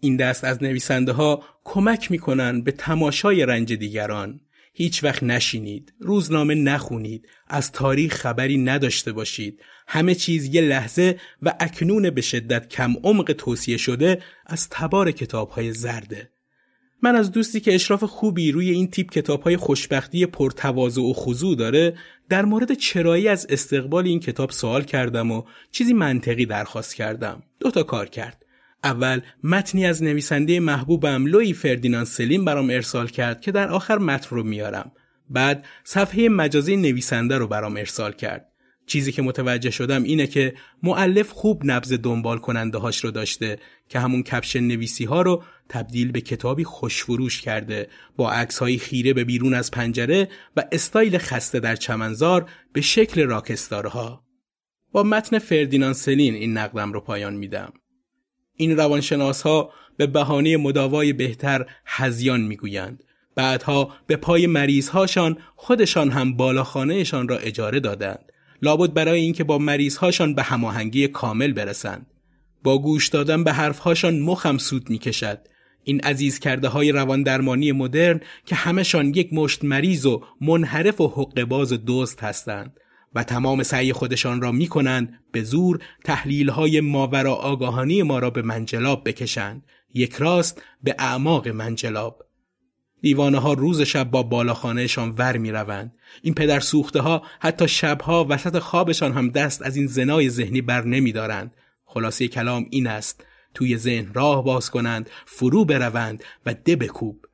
این 0.00 0.16
دست 0.16 0.44
از 0.44 0.62
نویسنده 0.62 1.12
ها 1.12 1.42
کمک 1.64 2.10
می‌کنن 2.10 2.62
به 2.62 2.72
تماشای 2.72 3.46
رنج 3.46 3.72
دیگران. 3.72 4.40
هیچ 4.72 5.04
وقت 5.04 5.22
نشینید 5.22 5.92
روزنامه 6.00 6.54
نخونید 6.54 7.28
از 7.48 7.72
تاریخ 7.72 8.14
خبری 8.14 8.58
نداشته 8.58 9.12
باشید. 9.12 9.60
همه 9.88 10.14
چیز 10.14 10.54
یه 10.54 10.60
لحظه 10.60 11.20
و 11.42 11.54
اکنون 11.60 12.10
به 12.10 12.20
شدت 12.20 12.68
کم 12.68 12.94
عمق 13.02 13.32
توصیه 13.38 13.76
شده 13.76 14.22
از 14.46 14.68
تبار 14.68 15.10
کتاب 15.10 15.48
های 15.48 15.72
زرده. 15.72 16.30
من 17.02 17.16
از 17.16 17.30
دوستی 17.30 17.60
که 17.60 17.74
اشراف 17.74 18.04
خوبی 18.04 18.52
روی 18.52 18.70
این 18.70 18.90
تیپ 18.90 19.10
کتاب 19.10 19.42
های 19.42 19.56
خوشبختی 19.56 20.26
پرتواضع 20.26 21.02
و 21.02 21.12
خضوع 21.12 21.56
داره 21.56 21.96
در 22.28 22.44
مورد 22.44 22.74
چرایی 22.74 23.28
از 23.28 23.46
استقبال 23.50 24.06
این 24.06 24.20
کتاب 24.20 24.50
سوال 24.50 24.84
کردم 24.84 25.30
و 25.30 25.42
چیزی 25.72 25.92
منطقی 25.92 26.46
درخواست 26.46 26.94
کردم. 26.94 27.42
دو 27.60 27.70
تا 27.70 27.82
کار 27.82 28.08
کرد. 28.08 28.39
اول 28.84 29.20
متنی 29.44 29.86
از 29.86 30.02
نویسنده 30.02 30.60
محبوبم 30.60 31.26
لوی 31.26 31.52
فردیناند 31.52 32.06
سلیم 32.06 32.44
برام 32.44 32.70
ارسال 32.70 33.08
کرد 33.08 33.40
که 33.40 33.52
در 33.52 33.68
آخر 33.68 33.98
متن 33.98 34.36
رو 34.36 34.42
میارم. 34.42 34.92
بعد 35.30 35.66
صفحه 35.84 36.28
مجازی 36.28 36.76
نویسنده 36.76 37.38
رو 37.38 37.46
برام 37.46 37.76
ارسال 37.76 38.12
کرد. 38.12 38.46
چیزی 38.86 39.12
که 39.12 39.22
متوجه 39.22 39.70
شدم 39.70 40.02
اینه 40.02 40.26
که 40.26 40.54
معلف 40.82 41.30
خوب 41.30 41.62
نبز 41.64 41.92
دنبال 41.92 42.38
کننده 42.38 42.78
هاش 42.78 43.04
رو 43.04 43.10
داشته 43.10 43.58
که 43.88 43.98
همون 43.98 44.22
کپشن 44.22 44.60
نویسی 44.60 45.04
ها 45.04 45.22
رو 45.22 45.42
تبدیل 45.68 46.12
به 46.12 46.20
کتابی 46.20 46.64
خوشفروش 46.64 47.40
کرده 47.40 47.88
با 48.16 48.32
عکس 48.32 48.58
های 48.58 48.78
خیره 48.78 49.12
به 49.12 49.24
بیرون 49.24 49.54
از 49.54 49.70
پنجره 49.70 50.28
و 50.56 50.64
استایل 50.72 51.18
خسته 51.18 51.60
در 51.60 51.76
چمنزار 51.76 52.50
به 52.72 52.80
شکل 52.80 53.22
راکستارها. 53.22 54.24
با 54.92 55.02
متن 55.02 55.38
فردیناند 55.38 55.94
سلین 55.94 56.34
این 56.34 56.58
نقدم 56.58 56.92
رو 56.92 57.00
پایان 57.00 57.34
میدم. 57.34 57.72
این 58.60 58.76
روانشناس 58.76 59.42
ها 59.42 59.70
به 59.96 60.06
بهانه 60.06 60.56
مداوای 60.56 61.12
بهتر 61.12 61.66
هزیان 61.86 62.40
می‌گویند. 62.40 63.04
بعدها 63.34 63.94
به 64.06 64.16
پای 64.16 64.46
مریض 64.46 64.88
هاشان 64.88 65.38
خودشان 65.56 66.10
هم 66.10 66.36
بالاخانهشان 66.36 67.28
را 67.28 67.38
اجاره 67.38 67.80
دادند. 67.80 68.32
لابد 68.62 68.94
برای 68.94 69.20
اینکه 69.20 69.44
با 69.44 69.58
مریض 69.58 69.96
هاشان 69.96 70.34
به 70.34 70.42
هماهنگی 70.42 71.08
کامل 71.08 71.52
برسند. 71.52 72.06
با 72.62 72.78
گوش 72.78 73.08
دادن 73.08 73.44
به 73.44 73.52
حرفهاشان 73.52 74.18
مخم 74.18 74.58
سود 74.58 74.90
می‌کشد. 74.90 75.38
این 75.84 76.00
عزیز 76.00 76.38
کرده 76.38 76.68
های 76.68 76.92
روان 76.92 77.22
درمانی 77.22 77.72
مدرن 77.72 78.20
که 78.46 78.54
همشان 78.54 79.06
یک 79.06 79.32
مشت 79.32 79.64
مریض 79.64 80.06
و 80.06 80.22
منحرف 80.40 81.00
و 81.00 81.08
حقباز 81.08 81.72
دوست 81.72 82.22
هستند. 82.22 82.79
و 83.14 83.24
تمام 83.24 83.62
سعی 83.62 83.92
خودشان 83.92 84.40
را 84.40 84.52
می 84.52 84.66
کنند 84.66 85.18
به 85.32 85.42
زور 85.42 85.78
تحلیل 86.04 86.48
های 86.48 86.80
ماورا 86.80 87.34
آگاهانی 87.34 88.02
ما 88.02 88.18
را 88.18 88.30
به 88.30 88.42
منجلاب 88.42 89.08
بکشند. 89.08 89.62
یک 89.94 90.14
راست 90.14 90.62
به 90.82 90.94
اعماق 90.98 91.48
منجلاب. 91.48 92.24
دیوانه 93.02 93.38
ها 93.38 93.52
روز 93.52 93.80
شب 93.80 94.10
با 94.10 94.22
بالاخانهشان 94.22 95.14
ور 95.18 95.36
می 95.36 95.50
روند. 95.50 95.94
این 96.22 96.34
پدر 96.34 96.60
سوخته 96.60 97.00
ها 97.00 97.22
حتی 97.40 97.68
شبها 97.68 98.26
وسط 98.28 98.58
خوابشان 98.58 99.12
هم 99.12 99.28
دست 99.28 99.62
از 99.62 99.76
این 99.76 99.86
زنای 99.86 100.30
ذهنی 100.30 100.60
بر 100.60 100.84
نمی 100.84 101.12
دارند. 101.12 101.54
خلاصه 101.84 102.28
کلام 102.28 102.66
این 102.70 102.86
است 102.86 103.24
توی 103.54 103.76
ذهن 103.76 104.12
راه 104.14 104.44
باز 104.44 104.70
کنند 104.70 105.10
فرو 105.26 105.64
بروند 105.64 106.24
و 106.46 106.54
ده 106.54 106.76
بکوب. 106.76 107.26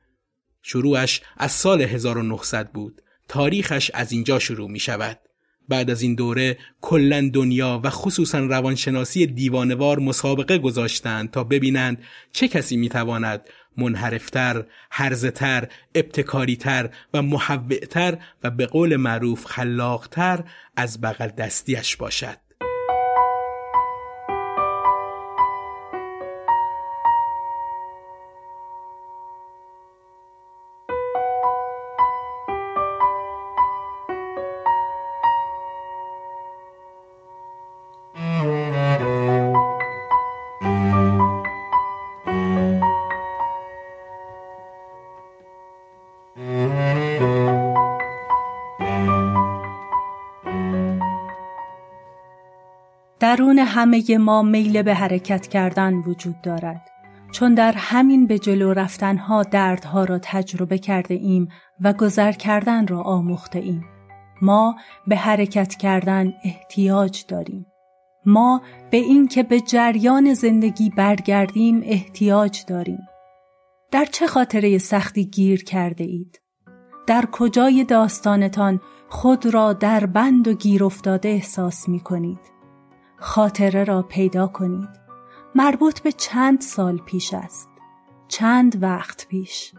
شروعش 0.61 1.21
از 1.37 1.51
سال 1.51 1.81
1900 1.81 2.71
بود. 2.71 3.01
تاریخش 3.27 3.91
از 3.93 4.11
اینجا 4.11 4.39
شروع 4.39 4.71
می 4.71 4.79
شود 4.79 5.19
بعد 5.69 5.89
از 5.89 6.01
این 6.01 6.15
دوره 6.15 6.57
کلا 6.81 7.29
دنیا 7.33 7.81
و 7.83 7.89
خصوصا 7.89 8.39
روانشناسی 8.39 9.27
دیوانوار 9.27 9.99
مسابقه 9.99 10.57
گذاشتند 10.57 11.31
تا 11.31 11.43
ببینند 11.43 12.03
چه 12.31 12.47
کسی 12.47 12.77
می‌تواند 12.77 13.49
منحرفتر، 13.77 14.65
هرزتر، 14.91 15.67
ابتکاریتر 15.95 16.89
و 17.13 17.21
محوعتر 17.21 18.17
و 18.43 18.51
به 18.51 18.65
قول 18.65 18.95
معروف 18.95 19.45
خلاقتر 19.45 20.43
از 20.75 21.01
بغل 21.01 21.27
دستیش 21.27 21.95
باشد. 21.95 22.46
درون 53.27 53.59
همه 53.59 54.17
ما 54.17 54.41
میل 54.41 54.81
به 54.81 54.93
حرکت 54.93 55.47
کردن 55.47 55.93
وجود 55.93 56.41
دارد 56.41 56.89
چون 57.31 57.53
در 57.53 57.71
همین 57.71 58.27
به 58.27 58.39
جلو 58.39 58.73
رفتنها 58.73 59.43
دردها 59.43 60.03
را 60.03 60.19
تجربه 60.23 60.77
کرده 60.77 61.13
ایم 61.13 61.49
و 61.81 61.93
گذر 61.93 62.31
کردن 62.31 62.87
را 62.87 63.01
آموخته 63.01 63.59
ایم. 63.59 63.85
ما 64.41 64.75
به 65.07 65.15
حرکت 65.15 65.75
کردن 65.75 66.33
احتیاج 66.43 67.25
داریم. 67.27 67.65
ما 68.25 68.61
به 68.91 68.97
این 68.97 69.27
که 69.27 69.43
به 69.43 69.61
جریان 69.61 70.33
زندگی 70.33 70.89
برگردیم 70.89 71.81
احتیاج 71.85 72.65
داریم. 72.67 73.07
در 73.91 74.05
چه 74.05 74.27
خاطره 74.27 74.77
سختی 74.77 75.25
گیر 75.25 75.63
کرده 75.63 76.03
اید؟ 76.03 76.41
در 77.07 77.25
کجای 77.31 77.83
داستانتان 77.83 78.81
خود 79.09 79.45
را 79.45 79.73
در 79.73 80.05
بند 80.05 80.47
و 80.47 80.53
گیر 80.53 80.83
افتاده 80.83 81.29
احساس 81.29 81.89
می 81.89 81.99
کنید؟ 81.99 82.56
خاطره 83.17 83.83
را 83.83 84.01
پیدا 84.01 84.47
کنید. 84.47 84.89
مربوط 85.55 85.99
به 85.99 86.11
چند 86.11 86.61
سال 86.61 86.97
پیش 86.97 87.33
است. 87.33 87.69
چند 88.27 88.83
وقت 88.83 89.27
پیش. 89.27 89.73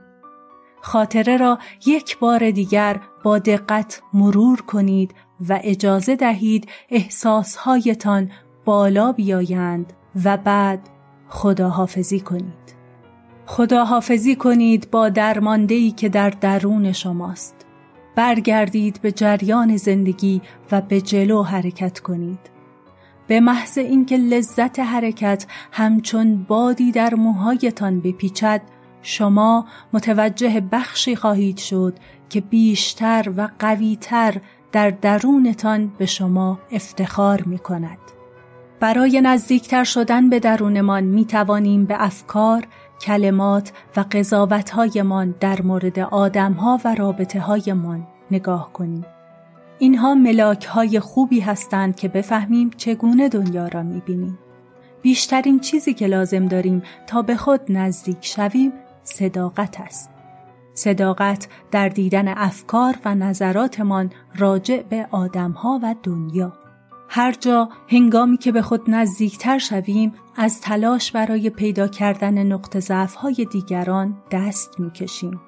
خاطره 0.81 1.37
را 1.37 1.59
یک 1.87 2.19
بار 2.19 2.51
دیگر 2.51 3.01
با 3.23 3.39
دقت 3.39 4.03
مرور 4.15 4.61
کنید 4.61 5.15
و 5.49 5.61
اجازه 5.63 6.17
دهید 6.17 6.69
احساسهایتان 6.91 8.31
بالا 8.65 9.13
بیایند 9.13 9.93
و 10.25 10.37
بعد 10.37 10.89
خداحافظی 11.29 12.21
کنید. 12.21 12.75
خداحافظی 13.47 14.37
کنید 14.37 14.91
با 14.91 15.09
درماندهی 15.09 15.91
که 15.91 16.09
در 16.09 16.31
درون 16.31 16.93
شماست. 16.93 17.67
برگردید 18.17 19.01
به 19.03 19.13
جریان 19.13 19.77
زندگی 19.77 20.43
و 20.73 20.81
به 20.81 21.01
جلو 21.01 21.43
حرکت 21.43 22.01
کنید. 22.01 22.58
به 23.29 23.41
محض 23.41 23.79
اینکه 23.79 24.17
لذت 24.17 24.79
حرکت 24.79 25.47
همچون 25.73 26.45
بادی 26.49 26.93
در 26.93 27.15
موهایتان 27.15 28.01
بپیچد 28.01 28.61
شما 29.03 29.67
متوجه 29.93 30.61
بخشی 30.73 31.17
خواهید 31.17 31.59
شد 31.59 31.99
که 32.29 32.41
بیشتر 32.41 33.33
و 33.37 33.49
قویتر 33.59 34.41
در 34.73 34.91
درونتان 34.91 35.93
به 35.99 36.07
شما 36.07 36.59
افتخار 36.73 37.43
می 37.43 37.59
کند. 37.59 37.99
برای 38.81 39.21
نزدیکتر 39.21 39.85
شدن 39.85 40.31
به 40.31 40.41
درونمان 40.41 41.05
می 41.05 41.25
توانیم 41.25 41.85
به 41.85 42.05
افکار، 42.05 42.67
کلمات 43.01 43.73
و 43.97 44.05
قضاوتهایمان 44.13 45.35
در 45.41 45.63
مورد 45.63 45.99
آدمها 45.99 46.81
و 46.85 46.95
رابطه 46.95 47.41
هایمان 47.41 48.07
نگاه 48.31 48.73
کنیم. 48.73 49.05
اینها 49.79 50.15
ملاک 50.15 50.65
های 50.65 51.01
خوبی 51.01 51.41
هستند 51.41 51.97
که 51.97 52.09
بفهمیم 52.09 52.71
چگونه 52.71 53.29
دنیا 53.29 53.69
را 53.69 53.83
می 53.83 54.01
بینیم. 54.01 54.39
بیشترین 55.03 55.61
چیزی 55.61 55.95
که 55.95 56.07
لازم 56.07 56.47
داریم 56.47 56.83
تا 57.07 57.23
به 57.23 57.37
خود 57.37 57.61
نزدیک 57.69 58.19
شویم 58.21 58.73
صداقت 59.03 59.81
است. 59.81 60.11
صداقت 60.75 61.49
در 61.71 61.89
دیدن 61.89 62.29
افکار 62.29 62.97
و 63.05 63.15
نظراتمان 63.15 64.11
راجع 64.37 64.83
به 64.83 65.07
آدمها 65.11 65.81
و 65.83 65.95
دنیا. 66.03 66.53
هر 67.09 67.33
جا 67.33 67.69
هنگامی 67.89 68.37
که 68.37 68.53
به 68.53 68.63
خود 68.63 68.91
نزدیکتر 68.91 69.59
شویم 69.59 70.13
از 70.37 70.61
تلاش 70.61 71.13
برای 71.13 71.51
پیدا 71.51 71.89
کردن 71.89 72.43
نقط 72.43 72.79
ضعف‌های 72.79 73.47
دیگران 73.53 74.17
دست 74.31 74.81
می‌کشیم. 74.81 75.41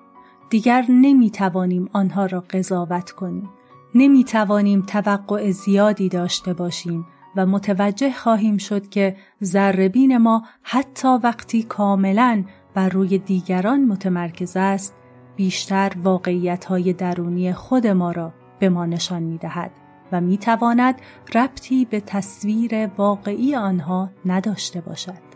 دیگر 0.51 0.85
نمی 0.89 1.31
توانیم 1.31 1.91
آنها 1.93 2.27
را 2.27 2.41
قضاوت 2.41 3.11
کنیم. 3.11 3.51
نمی 3.95 4.25
توانیم 4.25 4.83
توقع 4.83 5.51
زیادی 5.51 6.09
داشته 6.09 6.53
باشیم 6.53 7.07
و 7.37 7.47
متوجه 7.47 8.13
خواهیم 8.13 8.59
شد 8.59 8.89
که 8.89 9.17
ذربین 9.45 10.17
ما 10.17 10.43
حتی 10.63 11.09
وقتی 11.09 11.63
کاملا 11.63 12.45
بر 12.75 12.89
روی 12.89 13.19
دیگران 13.19 13.85
متمرکز 13.85 14.57
است 14.57 14.95
بیشتر 15.37 15.93
واقعیت 16.03 16.65
های 16.65 16.93
درونی 16.93 17.53
خود 17.53 17.87
ما 17.87 18.13
را 18.13 18.33
به 18.59 18.69
ما 18.69 18.87
نشان 18.87 19.23
می 19.23 19.39
دهد 19.39 19.71
و 20.13 20.21
می 20.21 20.39
تواند 20.39 20.95
ربطی 21.35 21.85
به 21.85 22.01
تصویر 22.01 22.91
واقعی 22.99 23.55
آنها 23.55 24.11
نداشته 24.25 24.81
باشد. 24.81 25.31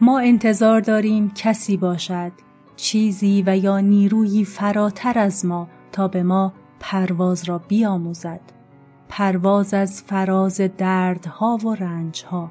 ما 0.00 0.18
انتظار 0.18 0.80
داریم 0.80 1.32
کسی 1.34 1.76
باشد 1.76 2.32
چیزی 2.76 3.44
و 3.46 3.56
یا 3.56 3.80
نیرویی 3.80 4.44
فراتر 4.44 5.18
از 5.18 5.46
ما 5.46 5.68
تا 5.92 6.08
به 6.08 6.22
ما 6.22 6.52
پرواز 6.82 7.44
را 7.44 7.58
بیاموزد. 7.58 8.40
پرواز 9.08 9.74
از 9.74 10.02
فراز 10.02 10.60
دردها 10.78 11.58
و 11.64 11.74
رنجها. 11.74 12.50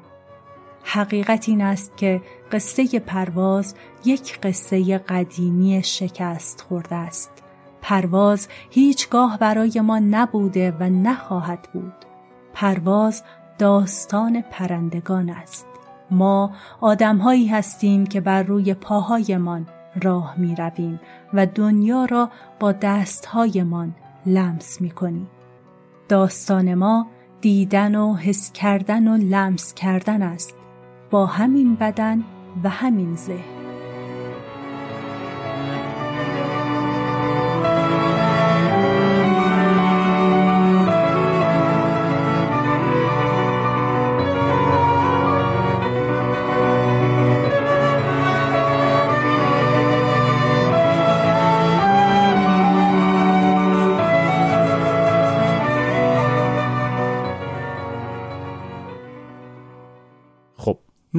حقیقت 0.84 1.48
این 1.48 1.60
است 1.60 1.96
که 1.96 2.22
قصه 2.52 2.98
پرواز 2.98 3.74
یک 4.04 4.40
قصه 4.40 4.98
قدیمی 4.98 5.82
شکست 5.84 6.60
خورده 6.60 6.94
است. 6.94 7.30
پرواز 7.82 8.48
هیچگاه 8.70 9.38
برای 9.38 9.80
ما 9.80 9.98
نبوده 9.98 10.70
و 10.80 10.82
نخواهد 10.82 11.68
بود. 11.72 11.94
پرواز 12.54 13.22
داستان 13.58 14.44
پرندگان 14.50 15.30
است. 15.30 15.66
ما 16.10 16.52
آدمهایی 16.80 17.46
هستیم 17.46 18.06
که 18.06 18.20
بر 18.20 18.42
روی 18.42 18.74
پاهایمان 18.74 19.66
راه 20.02 20.34
می 20.38 20.54
رویم 20.56 21.00
و 21.34 21.46
دنیا 21.46 22.04
را 22.04 22.30
با 22.60 22.72
دستهایمان 22.72 23.94
لمس 24.26 24.80
می 24.80 24.90
کنیم. 24.90 25.30
داستان 26.08 26.74
ما 26.74 27.06
دیدن 27.40 27.94
و 27.94 28.14
حس 28.14 28.52
کردن 28.52 29.08
و 29.08 29.16
لمس 29.16 29.74
کردن 29.74 30.22
است 30.22 30.54
با 31.10 31.26
همین 31.26 31.74
بدن 31.74 32.24
و 32.64 32.68
همین 32.68 33.16
ذهن. 33.16 33.61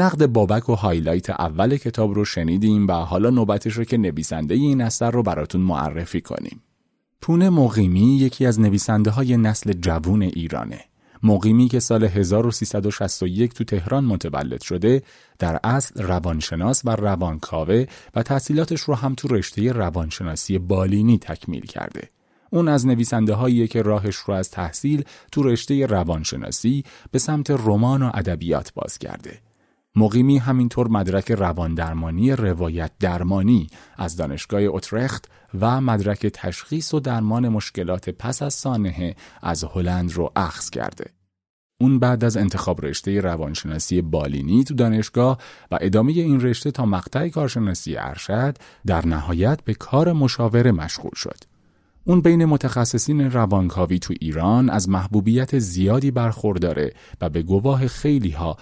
نقد 0.04 0.26
بابک 0.26 0.70
و 0.70 0.76
هایلایت 0.76 1.30
اول 1.30 1.78
کتاب 1.78 2.14
رو 2.14 2.26
شنیدیم 2.26 2.88
و 2.88 2.92
حالا 2.92 3.30
نوبتش 3.30 3.74
رو 3.74 3.84
که 3.84 3.98
نویسنده 3.98 4.54
این 4.54 4.82
اثر 4.82 5.12
رو 5.12 5.24
براتون 5.24 5.62
معرفی 5.62 6.22
کنیم. 6.22 6.62
پونه 7.22 7.50
مقیمی 7.50 8.18
یکی 8.18 8.46
از 8.46 8.60
نویسنده 8.60 9.12
های 9.12 9.38
نسل 9.38 9.74
جوون 9.74 10.22
ایرانه. 10.22 10.80
مقیمی 11.24 11.68
که 11.68 11.80
سال 11.80 12.04
1361 12.04 13.54
تو 13.54 13.64
تهران 13.64 14.06
متولد 14.06 14.62
شده 14.62 15.04
در 15.40 15.60
اصل 15.64 16.04
روانشناس 16.04 16.82
و 16.86 16.90
روانکاوه 16.90 17.86
و 18.16 18.24
تحصیلاتش 18.24 18.82
رو 18.82 18.96
هم 18.96 19.16
تو 19.16 19.28
رشته 19.28 19.72
روانشناسی 19.72 20.58
بالینی 20.58 21.18
تکمیل 21.18 21.66
کرده. 21.66 22.10
اون 22.50 22.68
از 22.68 22.88
نویسنده 22.88 23.34
هایی 23.34 23.68
که 23.68 23.82
راهش 23.82 24.16
رو 24.16 24.34
از 24.34 24.52
تحصیل 24.52 25.04
تو 25.32 25.44
رشته 25.44 25.86
روانشناسی 25.86 26.84
به 27.12 27.20
سمت 27.20 27.52
رمان 27.52 28.02
و 28.02 28.12
ادبیات 28.14 28.74
باز 28.74 28.98
کرده. 28.98 29.53
مقیمی 29.96 30.38
همینطور 30.38 30.88
مدرک 30.88 31.32
رواندرمانی 31.32 32.32
روایت 32.32 32.92
درمانی 33.00 33.68
از 33.98 34.16
دانشگاه 34.16 34.62
اوترخت 34.62 35.30
و 35.60 35.82
مدرک 35.82 36.28
تشخیص 36.28 36.94
و 36.94 37.00
درمان 37.00 37.50
مشکلات 37.50 38.10
پس 38.10 38.42
از 38.42 38.54
سانحه 38.54 39.16
از 39.42 39.64
هلند 39.64 40.14
رو 40.14 40.32
اخذ 40.36 40.70
کرده. 40.70 41.06
اون 41.82 42.00
بعد 42.00 42.24
از 42.24 42.38
انتخاب 42.38 42.86
رشته 42.86 43.22
روانشناسی 43.22 44.02
بالینی 44.02 44.64
تو 44.64 44.74
دانشگاه 44.74 45.38
و 45.72 45.78
ادامه 45.82 46.12
این 46.12 46.42
رشته 46.42 46.72
تا 46.72 46.86
مقطع 46.86 47.30
کارشناسی 47.30 47.98
ارشد 47.98 48.58
در 48.86 49.08
نهایت 49.08 49.60
به 49.66 49.74
کار 49.74 50.14
مشاوره 50.14 50.72
مشغول 50.72 51.16
شد. 51.16 51.53
اون 52.06 52.22
بین 52.22 52.46
متخصصین 52.46 53.32
روانکاوی 53.32 54.00
تو 54.00 54.14
ایران 54.20 54.70
از 54.70 54.90
محبوبیت 54.90 55.60
زیادی 55.60 56.12
برخورداره 56.12 56.94
و 57.22 57.30
به 57.30 57.42
گواه 57.42 57.88
خیلی 57.88 58.32
ها 58.32 58.58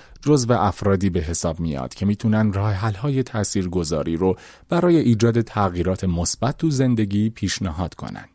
افرادی 0.49 1.09
به 1.09 1.19
حساب 1.19 1.59
میاد 1.59 1.93
که 1.93 2.05
می‌تونن 2.05 2.53
راه 2.53 2.71
حل 2.71 2.93
های 2.93 3.23
تاثیرگذاری 3.23 4.17
رو 4.17 4.35
برای 4.69 4.97
ایجاد 4.97 5.41
تغییرات 5.41 6.03
مثبت 6.03 6.57
تو 6.57 6.69
زندگی 6.69 7.29
پیشنهاد 7.29 7.93
کنند. 7.93 8.29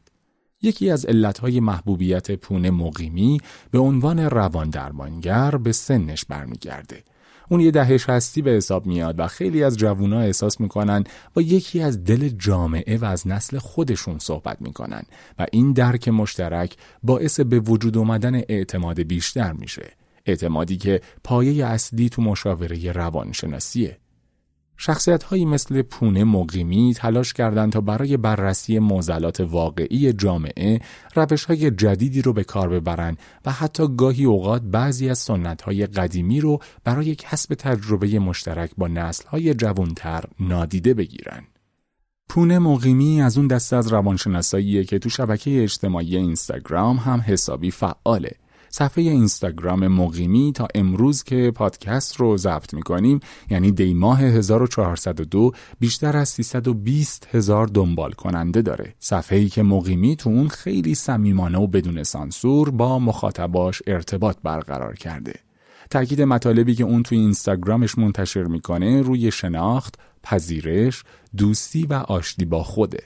یکی 0.63 0.91
از 0.91 1.05
علتهای 1.05 1.61
محبوبیت 1.61 2.33
پونه 2.33 2.71
مقیمی 2.71 3.41
به 3.71 3.79
عنوان 3.79 4.19
روان 4.19 4.71
درمانگر 4.71 5.51
به 5.51 5.73
سنش 5.73 6.25
برمیگرده. 6.25 7.03
اون 7.49 7.61
یه 7.61 7.71
دهش 7.71 8.09
هستی 8.09 8.43
به 8.43 8.51
حساب 8.51 8.87
میاد 8.87 9.19
و 9.19 9.27
خیلی 9.27 9.63
از 9.63 9.77
جوونا 9.77 10.21
احساس 10.21 10.61
می‌کنن 10.61 11.05
با 11.35 11.43
یکی 11.43 11.81
از 11.81 12.05
دل 12.05 12.29
جامعه 12.29 12.97
و 12.97 13.05
از 13.05 13.29
نسل 13.29 13.59
خودشون 13.59 14.19
صحبت 14.19 14.63
می‌کنن 14.63 15.03
و 15.39 15.47
این 15.53 15.73
درک 15.73 16.09
مشترک 16.09 16.77
باعث 17.03 17.41
به 17.41 17.61
وجود 17.61 17.99
اومدن 17.99 18.35
اعتماد 18.35 19.01
بیشتر 19.01 19.53
میشه 19.53 19.93
اعتمادی 20.27 20.77
که 20.77 21.01
پایه 21.25 21.67
اصلی 21.67 22.09
تو 22.09 22.23
مشاوره 22.23 22.93
روانشناسیه. 22.93 23.99
شخصیت 24.77 25.33
مثل 25.33 25.83
پونه 25.83 26.25
مقیمی 26.25 26.95
تلاش 26.95 27.33
کردند 27.33 27.73
تا 27.73 27.81
برای 27.81 28.17
بررسی 28.17 28.79
موزلات 28.79 29.41
واقعی 29.41 30.13
جامعه 30.13 30.81
روش 31.15 31.45
های 31.45 31.71
جدیدی 31.71 32.23
رو 32.23 32.33
به 32.33 32.45
کار 32.45 32.69
ببرند 32.69 33.19
و 33.45 33.53
حتی 33.53 33.89
گاهی 33.97 34.25
اوقات 34.25 34.63
بعضی 34.63 35.11
از 35.11 35.19
سنت 35.19 35.63
های 35.63 35.87
قدیمی 35.87 36.41
رو 36.41 36.59
برای 36.85 37.15
کسب 37.15 37.55
تجربه 37.55 38.19
مشترک 38.19 38.71
با 38.79 38.89
نسل 38.89 39.29
های 39.29 39.55
جوانتر 39.55 40.25
نادیده 40.41 40.95
بگیرن. 40.95 41.43
پونه 42.29 42.59
مقیمی 42.59 43.23
از 43.23 43.39
اون 43.39 43.47
دسته 43.47 43.77
از 43.77 43.93
روانشناساییه 43.93 44.85
که 44.85 44.99
تو 44.99 45.09
شبکه 45.09 45.63
اجتماعی 45.63 46.17
اینستاگرام 46.17 46.97
هم 46.97 47.21
حسابی 47.21 47.71
فعاله 47.71 48.33
صفحه 48.79 49.05
اینستاگرام 49.05 49.89
مقیمی 49.89 50.53
تا 50.55 50.69
امروز 50.75 51.23
که 51.23 51.53
پادکست 51.55 52.17
رو 52.17 52.37
ضبط 52.37 52.75
می‌کنیم 52.75 53.21
یعنی 53.51 53.71
دی 53.73 53.95
ماه 53.95 54.21
1402 54.21 55.53
بیشتر 55.81 56.17
از 56.17 56.29
320 56.29 57.29
هزار 57.33 57.67
دنبال 57.67 58.13
کننده 58.13 58.63
داره. 58.63 58.95
صفحه 58.99 59.39
ای 59.39 59.49
که 59.49 59.63
مقیمی 59.63 60.17
تو 60.17 60.31
اون 60.31 60.49
خیلی 60.49 60.95
صمیمانه 60.95 61.59
و 61.59 61.67
بدون 61.67 62.03
سانسور 62.03 62.71
با 62.71 62.99
مخاطباش 62.99 63.83
ارتباط 63.87 64.37
برقرار 64.43 64.95
کرده. 64.95 65.35
تاکید 65.91 66.23
مطالبی 66.23 66.75
که 66.75 66.85
اون 66.85 67.03
توی 67.03 67.19
اینستاگرامش 67.19 67.99
منتشر 67.99 68.45
می‌کنه 68.45 69.03
روی 69.03 69.31
شناخت، 69.31 69.95
پذیرش، 70.23 71.03
دوستی 71.37 71.87
و 71.87 71.95
آشتی 71.95 72.45
با 72.45 72.63
خوده. 72.63 73.03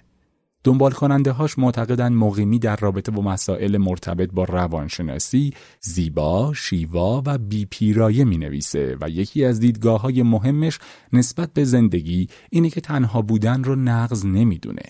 دنبال 0.64 0.92
کننده 0.92 1.32
هاش 1.32 1.58
معتقدن 1.58 2.12
مقیمی 2.12 2.58
در 2.58 2.76
رابطه 2.76 3.12
با 3.12 3.22
مسائل 3.22 3.76
مرتبط 3.76 4.30
با 4.32 4.44
روانشناسی 4.44 5.54
زیبا، 5.80 6.52
شیوا 6.54 7.22
و 7.26 7.38
بیپیرایه 7.38 8.24
می 8.24 8.38
نویسه 8.38 8.96
و 9.00 9.10
یکی 9.10 9.44
از 9.44 9.60
دیدگاه 9.60 10.00
های 10.00 10.22
مهمش 10.22 10.78
نسبت 11.12 11.52
به 11.52 11.64
زندگی 11.64 12.28
اینه 12.50 12.70
که 12.70 12.80
تنها 12.80 13.22
بودن 13.22 13.64
رو 13.64 13.76
نقض 13.76 14.26
نمی‌دونه. 14.26 14.82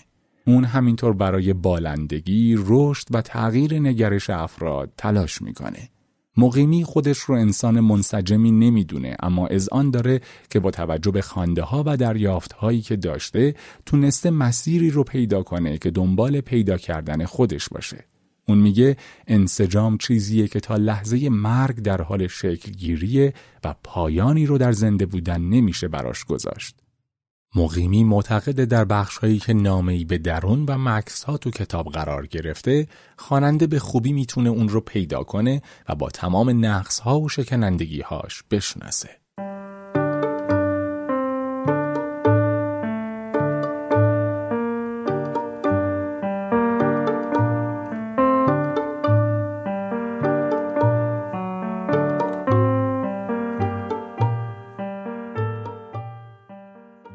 اون 0.47 0.63
همینطور 0.63 1.13
برای 1.13 1.53
بالندگی، 1.53 2.55
رشد 2.59 3.07
و 3.11 3.21
تغییر 3.21 3.79
نگرش 3.79 4.29
افراد 4.29 4.91
تلاش 4.97 5.41
می‌کنه. 5.41 5.90
مقیمی 6.37 6.83
خودش 6.83 7.17
رو 7.17 7.35
انسان 7.35 7.79
منسجمی 7.79 8.51
نمی‌دونه 8.51 9.15
اما 9.19 9.47
از 9.47 9.69
آن 9.69 9.91
داره 9.91 10.21
که 10.49 10.59
با 10.59 10.71
توجه 10.71 11.11
به 11.11 11.21
خانده 11.21 11.61
ها 11.61 11.83
و 11.85 11.97
دریافت 11.97 12.53
هایی 12.53 12.81
که 12.81 12.95
داشته 12.95 13.55
تونسته 13.85 14.29
مسیری 14.29 14.89
رو 14.89 15.03
پیدا 15.03 15.43
کنه 15.43 15.77
که 15.77 15.91
دنبال 15.91 16.41
پیدا 16.41 16.77
کردن 16.77 17.25
خودش 17.25 17.69
باشه. 17.69 18.05
اون 18.47 18.57
میگه 18.57 18.97
انسجام 19.27 19.97
چیزیه 19.97 20.47
که 20.47 20.59
تا 20.59 20.75
لحظه 20.75 21.29
مرگ 21.29 21.75
در 21.75 22.01
حال 22.01 22.27
شکل 22.27 22.71
گیریه 22.71 23.33
و 23.63 23.75
پایانی 23.83 24.45
رو 24.45 24.57
در 24.57 24.71
زنده 24.71 25.05
بودن 25.05 25.41
نمیشه 25.41 25.87
براش 25.87 26.23
گذاشت. 26.23 26.80
مقیمی 27.55 28.03
معتقد 28.03 28.63
در 28.63 28.85
بخشهایی 28.85 29.39
که 29.39 29.53
نامه‌ای 29.53 30.05
به 30.05 30.17
درون 30.17 30.65
و 30.65 30.77
مکس 30.77 31.23
ها 31.23 31.37
تو 31.37 31.51
کتاب 31.51 31.87
قرار 31.87 32.27
گرفته 32.27 32.87
خواننده 33.17 33.67
به 33.67 33.79
خوبی 33.79 34.13
می‌تونه 34.13 34.49
اون 34.49 34.69
رو 34.69 34.81
پیدا 34.81 35.23
کنه 35.23 35.61
و 35.89 35.95
با 35.95 36.09
تمام 36.09 36.65
نقص 36.65 36.99
ها 36.99 37.19
و 37.19 37.29
شکنندگی 37.29 38.01
هاش 38.01 38.43
بشناسه. 38.51 39.20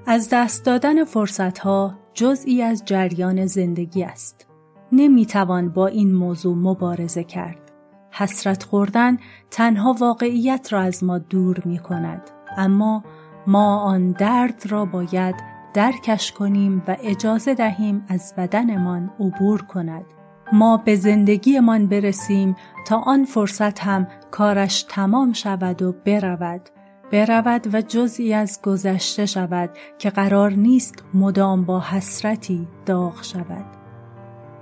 از 0.09 0.29
دست 0.33 0.64
دادن 0.64 1.05
فرصتها 1.05 1.95
جزئی 2.14 2.62
از 2.62 2.83
جریان 2.85 3.47
زندگی 3.47 4.05
است. 4.05 4.47
نمی‌توان 4.92 5.69
با 5.69 5.87
این 5.87 6.14
موضوع 6.14 6.57
مبارزه 6.57 7.25
کرد. 7.25 7.73
حسرت 8.11 8.62
خوردن 8.62 9.16
تنها 9.51 9.92
واقعیت 9.92 10.73
را 10.73 10.81
از 10.81 11.05
ما 11.05 11.19
دور 11.19 11.62
می 11.64 11.79
کند. 11.79 12.23
اما 12.57 13.05
ما 13.47 13.79
آن 13.79 14.12
درد 14.12 14.62
را 14.69 14.85
باید 14.85 15.35
درکش 15.75 16.33
کنیم 16.33 16.83
و 16.88 16.97
اجازه 17.03 17.55
دهیم 17.55 18.05
از 18.09 18.35
بدنمان 18.38 19.11
عبور 19.21 19.62
کند. 19.62 20.05
ما 20.53 20.77
به 20.77 20.97
زندگیمان 20.97 21.87
برسیم 21.87 22.57
تا 22.87 22.97
آن 22.97 23.25
فرصت 23.25 23.79
هم 23.79 24.07
کارش 24.31 24.83
تمام 24.83 25.33
شود 25.33 25.83
و 25.83 25.92
برود 25.92 26.71
برود 27.12 27.75
و 27.75 27.83
جزئی 27.83 28.35
از 28.35 28.62
گذشته 28.62 29.27
شود 29.27 29.71
که 29.99 30.11
قرار 30.11 30.51
نیست 30.51 31.05
مدام 31.14 31.64
با 31.64 31.81
حسرتی 31.81 32.69
داغ 32.87 33.23
شود. 33.23 33.64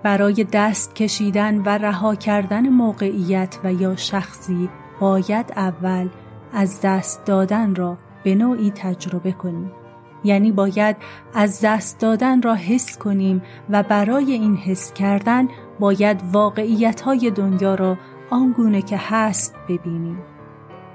برای 0.03 0.47
دست 0.53 0.95
کشیدن 0.95 1.59
و 1.59 1.69
رها 1.69 2.15
کردن 2.15 2.69
موقعیت 2.69 3.59
و 3.65 3.73
یا 3.73 3.97
شخصی 3.97 4.69
باید 5.01 5.53
اول 5.57 6.09
از 6.53 6.81
دست 6.83 7.25
دادن 7.25 7.75
را 7.75 7.99
به 8.25 8.35
نوعی 8.35 8.71
تجربه 8.71 9.33
کنیم. 9.33 9.73
یعنی 10.25 10.53
باید 10.53 10.97
از 11.35 11.61
دست 11.65 12.01
دادن 12.01 12.43
را 12.43 12.55
حس 12.55 12.99
کنیم 12.99 13.43
و 13.71 13.83
برای 13.83 14.33
این 14.33 14.57
حس 14.57 14.93
کردن 14.93 15.49
باید 15.81 16.23
واقعیت 16.33 17.01
های 17.01 17.31
دنیا 17.31 17.75
را 17.75 17.97
آنگونه 18.31 18.83
که 18.83 18.97
هست 19.01 19.55
ببینیم. 19.69 20.34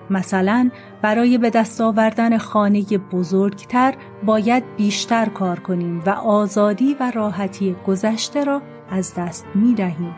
مثلا 0.09 0.69
برای 1.01 1.37
به 1.37 1.49
دست 1.49 1.81
آوردن 1.81 2.37
خانه 2.37 2.83
بزرگتر 3.11 3.93
باید 4.25 4.63
بیشتر 4.77 5.25
کار 5.25 5.59
کنیم 5.59 6.03
و 6.05 6.09
آزادی 6.09 6.95
و 6.99 7.11
راحتی 7.11 7.75
گذشته 7.87 8.43
را 8.43 8.61
از 8.91 9.13
دست 9.15 9.45
می 9.55 9.73
دهیم. 9.73 10.15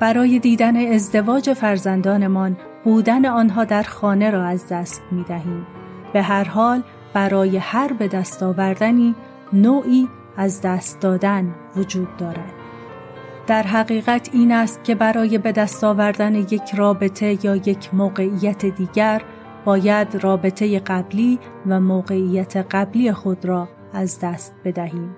برای 0.00 0.38
دیدن 0.38 0.92
ازدواج 0.92 1.52
فرزندانمان 1.52 2.56
بودن 2.84 3.26
آنها 3.26 3.64
در 3.64 3.82
خانه 3.82 4.30
را 4.30 4.44
از 4.44 4.68
دست 4.68 5.02
می 5.10 5.22
دهیم. 5.22 5.66
به 6.12 6.22
هر 6.22 6.44
حال 6.44 6.82
برای 7.14 7.56
هر 7.56 7.92
به 7.92 8.08
دست 8.08 8.42
آوردنی 8.42 9.14
نوعی 9.52 10.08
از 10.36 10.60
دست 10.60 11.00
دادن 11.00 11.54
وجود 11.76 12.16
دارد. 12.16 12.63
در 13.46 13.62
حقیقت 13.62 14.30
این 14.32 14.52
است 14.52 14.84
که 14.84 14.94
برای 14.94 15.38
به 15.38 15.52
دست 15.52 15.84
آوردن 15.84 16.34
یک 16.34 16.74
رابطه 16.74 17.46
یا 17.46 17.56
یک 17.56 17.94
موقعیت 17.94 18.66
دیگر 18.66 19.22
باید 19.64 20.16
رابطه 20.22 20.78
قبلی 20.78 21.38
و 21.66 21.80
موقعیت 21.80 22.56
قبلی 22.56 23.12
خود 23.12 23.44
را 23.44 23.68
از 23.92 24.20
دست 24.20 24.54
بدهیم. 24.64 25.16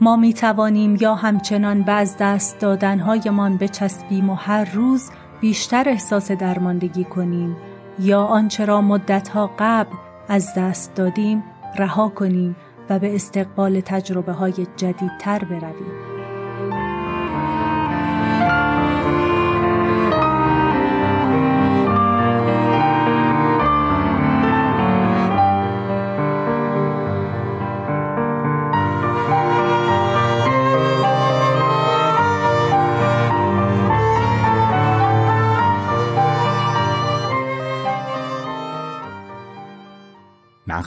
ما 0.00 0.16
می 0.16 0.34
توانیم 0.34 0.96
یا 1.00 1.14
همچنان 1.14 1.84
از 1.88 2.16
دست 2.20 2.58
دادنهایمان 2.58 3.56
بچسبیم 3.56 4.30
و 4.30 4.34
هر 4.34 4.64
روز 4.74 5.10
بیشتر 5.40 5.88
احساس 5.88 6.32
درماندگی 6.32 7.04
کنیم 7.04 7.56
یا 7.98 8.22
آنچه 8.22 8.64
را 8.64 8.80
مدتها 8.80 9.50
قبل 9.58 9.96
از 10.28 10.54
دست 10.56 10.94
دادیم 10.94 11.44
رها 11.78 12.08
کنیم 12.08 12.56
و 12.90 12.98
به 12.98 13.14
استقبال 13.14 13.80
تجربه 13.80 14.32
های 14.32 14.66
جدیدتر 14.76 15.38
برویم. 15.38 16.17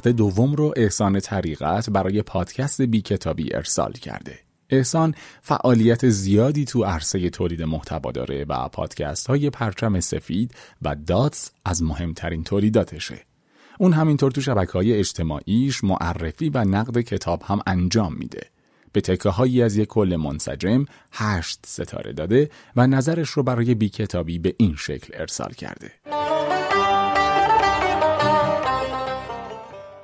نقد 0.01 0.15
دوم 0.15 0.55
رو 0.55 0.73
احسان 0.75 1.19
طریقت 1.19 1.89
برای 1.89 2.21
پادکست 2.21 2.81
بی 2.81 3.01
کتابی 3.01 3.55
ارسال 3.55 3.91
کرده. 3.91 4.39
احسان 4.69 5.15
فعالیت 5.41 6.09
زیادی 6.09 6.65
تو 6.65 6.83
عرصه 6.83 7.29
تولید 7.29 7.61
محتوا 7.61 8.11
داره 8.11 8.45
و 8.49 8.67
پادکست 8.67 9.27
های 9.27 9.49
پرچم 9.49 9.99
سفید 9.99 10.55
و 10.81 10.95
داتس 10.95 11.51
از 11.65 11.83
مهمترین 11.83 12.43
تولیداتشه. 12.43 13.25
اون 13.79 13.93
همینطور 13.93 14.31
تو 14.31 14.41
شبکه 14.41 14.71
های 14.71 14.93
اجتماعیش 14.93 15.83
معرفی 15.83 16.49
و 16.49 16.63
نقد 16.63 17.01
کتاب 17.01 17.43
هم 17.45 17.59
انجام 17.67 18.13
میده. 18.13 18.47
به 18.93 19.01
تکه 19.01 19.29
هایی 19.29 19.61
از 19.61 19.77
یک 19.77 19.87
کل 19.87 20.15
منسجم 20.15 20.85
هشت 21.11 21.59
ستاره 21.65 22.13
داده 22.13 22.49
و 22.75 22.87
نظرش 22.87 23.29
رو 23.29 23.43
برای 23.43 23.75
بی 23.75 23.89
کتابی 23.89 24.39
به 24.39 24.55
این 24.57 24.75
شکل 24.77 25.13
ارسال 25.13 25.53
کرده. 25.53 25.91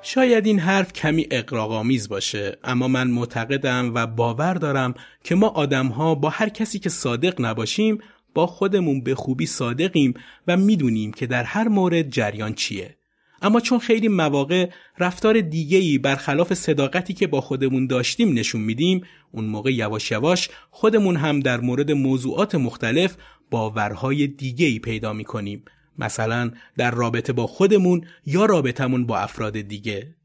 شاید 0.10 0.46
این 0.46 0.60
حرف 0.60 0.94
کمی 0.94 1.28
اقراغامیز 1.32 2.10
باشه 2.10 2.58
اما 2.64 2.88
من 2.88 3.08
معتقدم 3.08 3.92
و 3.96 4.08
باور 4.08 4.54
دارم 4.54 4.94
که 5.24 5.36
ما 5.36 5.48
آدمها 5.48 6.16
با 6.16 6.30
هر 6.30 6.50
کسی 6.50 6.80
که 6.80 6.90
صادق 6.90 7.42
نباشیم 7.42 7.98
با 8.34 8.48
خودمون 8.48 9.02
به 9.02 9.16
خوبی 9.16 9.46
صادقیم 9.46 10.14
و 10.48 10.58
می‌دونیم 10.58 11.14
که 11.14 11.28
در 11.28 11.44
هر 11.44 11.68
مورد 11.68 12.10
جریان 12.10 12.54
چیه. 12.54 12.98
اما 13.42 13.60
چون 13.60 13.80
خیلی 13.80 14.08
مواقع 14.08 14.70
رفتار 15.00 15.42
دیگه‌ای 15.42 15.98
برخلاف 15.98 16.54
صداقتی 16.54 17.14
که 17.14 17.28
با 17.28 17.42
خودمون 17.42 17.88
داشتیم 17.88 18.34
نشون 18.34 18.62
میدیم 18.62 19.02
اون 19.32 19.46
موقع 19.46 19.74
یواش 19.74 20.12
یواش 20.12 20.50
خودمون 20.72 21.16
هم 21.16 21.40
در 21.40 21.60
مورد 21.60 21.92
موضوعات 21.92 22.56
مختلف 22.56 23.16
باورهای 23.52 24.28
دیگه‌ای 24.28 24.80
پیدا 24.80 25.14
می‌کنیم. 25.14 25.64
مثلا 25.98 26.52
در 26.78 26.92
رابطه 26.92 27.34
با 27.34 27.48
خودمون 27.48 28.06
یا 28.26 28.46
رابطمون 28.46 29.06
با 29.06 29.18
افراد 29.18 29.62
دیگه. 29.62 30.16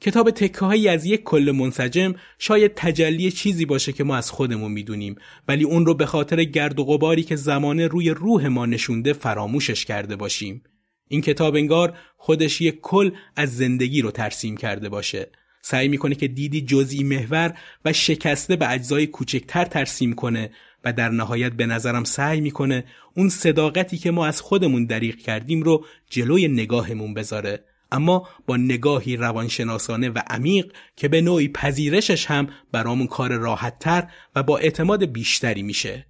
کتاب 0.00 0.30
تکه 0.30 0.90
از 0.90 1.04
یک 1.04 1.22
کل 1.22 1.52
منسجم 1.54 2.14
شاید 2.38 2.72
تجلی 2.74 3.30
چیزی 3.30 3.64
باشه 3.64 3.92
که 3.92 4.04
ما 4.04 4.16
از 4.16 4.30
خودمون 4.30 4.72
می‌دونیم 4.72 5.16
ولی 5.48 5.64
اون 5.64 5.86
رو 5.86 5.94
به 5.94 6.06
خاطر 6.06 6.44
گرد 6.44 6.78
و 6.78 6.84
غباری 6.84 7.22
که 7.22 7.36
زمانه 7.36 7.86
روی 7.86 8.10
روح 8.10 8.46
ما 8.46 8.66
نشونده 8.66 9.12
فراموشش 9.12 9.84
کرده 9.84 10.16
باشیم. 10.16 10.62
این 11.08 11.20
کتاب 11.20 11.54
انگار 11.54 11.98
خودش 12.16 12.60
یک 12.60 12.80
کل 12.80 13.10
از 13.36 13.56
زندگی 13.56 14.02
رو 14.02 14.10
ترسیم 14.10 14.56
کرده 14.56 14.88
باشه. 14.88 15.30
سعی 15.62 15.88
می‌کنه 15.88 16.14
که 16.14 16.28
دیدی 16.28 16.60
جزئی 16.60 17.04
محور 17.04 17.54
و 17.84 17.92
شکسته 17.92 18.56
به 18.56 18.70
اجزای 18.70 19.06
کوچکتر 19.06 19.64
ترسیم 19.64 20.12
کنه 20.12 20.50
و 20.86 20.92
در 20.92 21.08
نهایت 21.08 21.52
به 21.52 21.66
نظرم 21.66 22.04
سعی 22.04 22.40
می‌کنه 22.40 22.84
اون 23.14 23.28
صداقتی 23.28 23.98
که 23.98 24.10
ما 24.10 24.26
از 24.26 24.40
خودمون 24.40 24.84
دریغ 24.84 25.16
کردیم 25.16 25.62
رو 25.62 25.84
جلوی 26.10 26.48
نگاهمون 26.48 27.14
بذاره 27.14 27.64
اما 27.92 28.28
با 28.46 28.56
نگاهی 28.56 29.16
روانشناسانه 29.16 30.08
و 30.08 30.18
عمیق 30.30 30.72
که 30.96 31.08
به 31.08 31.20
نوعی 31.20 31.48
پذیرشش 31.48 32.26
هم 32.26 32.48
برامون 32.72 33.06
کار 33.06 33.32
راحتتر 33.32 34.08
و 34.36 34.42
با 34.42 34.58
اعتماد 34.58 35.04
بیشتری 35.04 35.62
میشه. 35.62 36.06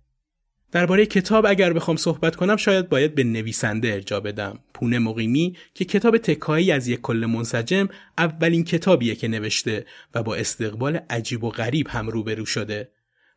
درباره 0.72 1.06
کتاب 1.06 1.46
اگر 1.46 1.72
بخوام 1.72 1.96
صحبت 1.96 2.36
کنم 2.36 2.56
شاید 2.56 2.88
باید 2.88 3.14
به 3.14 3.24
نویسنده 3.24 3.92
ارجا 3.92 4.20
بدم. 4.20 4.58
پونه 4.74 4.98
مقیمی 4.98 5.56
که 5.74 5.84
کتاب 5.84 6.18
تکایی 6.18 6.72
از 6.72 6.88
یک 6.88 7.00
کل 7.00 7.26
منسجم 7.28 7.88
اولین 8.18 8.64
کتابیه 8.64 9.14
که 9.14 9.28
نوشته 9.28 9.86
و 10.14 10.22
با 10.22 10.34
استقبال 10.34 11.00
عجیب 11.10 11.44
و 11.44 11.50
غریب 11.50 11.88
هم 11.88 12.08
روبرو 12.08 12.46
شده. 12.46 12.88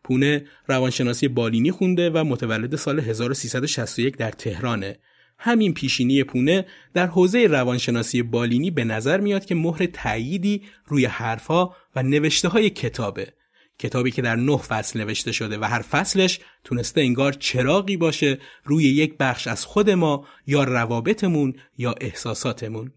پونه 0.03 0.45
روانشناسی 0.67 1.27
بالینی 1.27 1.71
خونده 1.71 2.09
و 2.09 2.23
متولد 2.23 2.75
سال 2.75 2.99
1361 2.99 4.17
در 4.17 4.31
تهرانه. 4.31 4.97
همین 5.38 5.73
پیشینی 5.73 6.23
پونه 6.23 6.65
در 6.93 7.07
حوزه 7.07 7.47
روانشناسی 7.47 8.23
بالینی 8.23 8.71
به 8.71 8.83
نظر 8.83 9.19
میاد 9.19 9.45
که 9.45 9.55
مهر 9.55 9.85
تأییدی 9.85 10.63
روی 10.85 11.05
حرفها 11.05 11.75
و 11.95 12.03
نوشته 12.03 12.47
های 12.47 12.69
کتابه. 12.69 13.33
کتابی 13.79 14.12
که 14.12 14.21
در 14.21 14.35
نه 14.35 14.57
فصل 14.57 14.99
نوشته 14.99 15.31
شده 15.31 15.57
و 15.57 15.63
هر 15.63 15.81
فصلش 15.81 16.39
تونسته 16.63 17.01
انگار 17.01 17.33
چراغی 17.33 17.97
باشه 17.97 18.38
روی 18.63 18.83
یک 18.83 19.17
بخش 19.17 19.47
از 19.47 19.65
خود 19.65 19.89
ما 19.89 20.27
یا 20.47 20.63
روابطمون 20.63 21.53
یا 21.77 21.95
احساساتمون. 22.01 22.91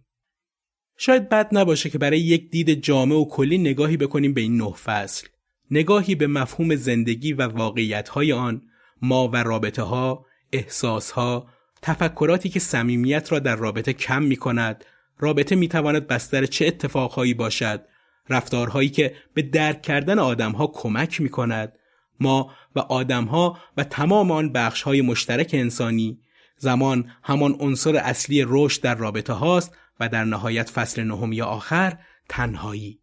شاید 0.99 1.29
بد 1.29 1.49
نباشه 1.53 1.91
که 1.91 1.99
برای 1.99 2.21
یک 2.21 2.51
دید 2.51 2.71
جامع 2.71 3.15
و 3.15 3.25
کلی 3.25 3.59
نگاهی 3.59 3.97
بکنیم 3.97 4.35
به 4.35 4.41
این 4.41 4.57
نه 4.57 4.73
فصل. 4.73 5.29
نگاهی 5.75 6.15
به 6.15 6.27
مفهوم 6.27 6.77
زندگی 6.77 7.33
و 7.33 7.43
واقعیت 7.43 8.09
های 8.09 8.33
آن 8.33 8.63
ما 9.03 9.29
و 9.29 9.37
رابطه 9.37 9.83
ها 9.83 10.27
احساس 10.53 11.11
ها 11.11 11.47
تفکراتی 11.83 12.49
که 12.49 12.61
صمیمیت 12.61 13.33
را 13.33 13.39
در 13.39 13.57
رابطه 13.57 13.93
کم 13.93 14.23
می 14.23 14.37
کند 14.37 14.85
رابطه 15.19 15.57
می 15.57 15.69
تواند 15.69 16.07
بستر 16.07 16.47
چه 16.47 16.67
اتفاقهایی 16.67 17.35
باشد 17.35 17.85
رفتارهایی 18.29 18.89
که 18.89 19.15
به 19.35 19.43
درک 19.43 19.83
کردن 19.83 20.19
آدمها 20.19 20.67
کمک 20.67 21.21
می 21.21 21.29
کند 21.29 21.73
ما 22.21 22.51
و 22.77 22.79
آدمها 22.79 23.59
و 23.77 23.85
تمام 23.85 24.31
آن 24.31 24.53
بخش 24.53 24.83
های 24.83 25.03
مشترک 25.03 25.51
انسانی 25.53 26.21
زمان 26.57 27.11
همان 27.23 27.57
عنصر 27.61 27.97
اصلی 27.97 28.45
رشد 28.49 28.83
در 28.83 28.95
رابطه 28.95 29.33
هاست 29.33 29.77
و 30.01 30.09
در 30.09 30.25
نهایت 30.25 30.71
فصل 30.71 31.03
نهم 31.03 31.33
یا 31.33 31.47
آخر 31.47 31.99
تنهایی. 32.29 33.02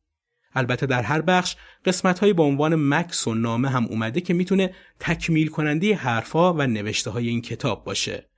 البته 0.55 0.85
در 0.85 1.01
هر 1.01 1.21
بخش 1.21 1.55
قسمت 1.85 2.19
های 2.19 2.33
به 2.33 2.43
عنوان 2.43 2.75
مکس 2.75 3.27
و 3.27 3.33
نامه 3.33 3.69
هم 3.69 3.85
اومده 3.85 4.21
که 4.21 4.33
می‌تونه 4.33 4.73
تکمیل 4.99 5.47
کننده 5.47 5.95
حرفا 5.95 6.53
و 6.53 6.61
نوشته 6.61 7.09
های 7.09 7.27
این 7.27 7.41
کتاب 7.41 7.83
باشه 7.83 8.29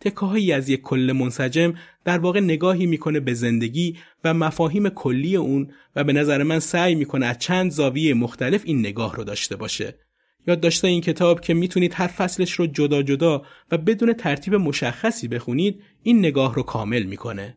تکاهایی 0.00 0.52
از 0.52 0.68
یک 0.68 0.82
کل 0.82 1.12
منسجم 1.16 1.74
در 2.04 2.18
واقع 2.18 2.40
نگاهی 2.40 2.86
می‌کنه 2.86 3.20
به 3.20 3.34
زندگی 3.34 3.96
و 4.24 4.34
مفاهیم 4.34 4.88
کلی 4.88 5.36
اون 5.36 5.70
و 5.96 6.04
به 6.04 6.12
نظر 6.12 6.42
من 6.42 6.60
سعی 6.60 6.94
می‌کنه 6.94 7.26
از 7.26 7.38
چند 7.38 7.70
زاویه 7.70 8.14
مختلف 8.14 8.62
این 8.64 8.78
نگاه 8.78 9.16
رو 9.16 9.24
داشته 9.24 9.56
باشه. 9.56 9.98
یاد 10.46 10.60
داشته 10.60 10.88
این 10.88 11.00
کتاب 11.00 11.40
که 11.40 11.54
می‌تونید 11.54 11.94
هر 11.94 12.06
فصلش 12.06 12.52
رو 12.52 12.66
جدا 12.66 13.02
جدا 13.02 13.42
و 13.70 13.78
بدون 13.78 14.12
ترتیب 14.12 14.54
مشخصی 14.54 15.28
بخونید 15.28 15.82
این 16.02 16.18
نگاه 16.18 16.54
رو 16.54 16.62
کامل 16.62 17.02
می‌کنه. 17.02 17.56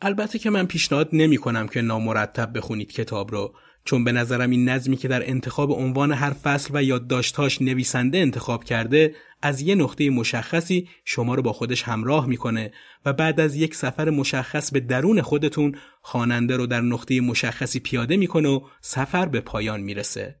البته 0.00 0.38
که 0.38 0.50
من 0.50 0.66
پیشنهاد 0.66 1.08
نمی 1.12 1.36
کنم 1.36 1.68
که 1.68 1.80
نامرتب 1.80 2.56
بخونید 2.56 2.92
کتاب 2.92 3.30
رو 3.30 3.54
چون 3.84 4.04
به 4.04 4.12
نظرم 4.12 4.50
این 4.50 4.68
نظمی 4.68 4.96
که 4.96 5.08
در 5.08 5.30
انتخاب 5.30 5.70
عنوان 5.70 6.12
هر 6.12 6.30
فصل 6.30 6.70
و 6.74 6.82
یادداشتهاش 6.82 7.62
نویسنده 7.62 8.18
انتخاب 8.18 8.64
کرده 8.64 9.14
از 9.42 9.60
یه 9.60 9.74
نقطه 9.74 10.10
مشخصی 10.10 10.88
شما 11.04 11.34
رو 11.34 11.42
با 11.42 11.52
خودش 11.52 11.82
همراه 11.82 12.26
می‌کنه 12.26 12.72
و 13.04 13.12
بعد 13.12 13.40
از 13.40 13.56
یک 13.56 13.74
سفر 13.74 14.10
مشخص 14.10 14.70
به 14.70 14.80
درون 14.80 15.22
خودتون 15.22 15.74
خواننده 16.02 16.56
رو 16.56 16.66
در 16.66 16.80
نقطه 16.80 17.20
مشخصی 17.20 17.80
پیاده 17.80 18.16
می‌کنه 18.16 18.48
و 18.48 18.60
سفر 18.80 19.26
به 19.26 19.40
پایان 19.40 19.80
می‌رسه. 19.80 20.36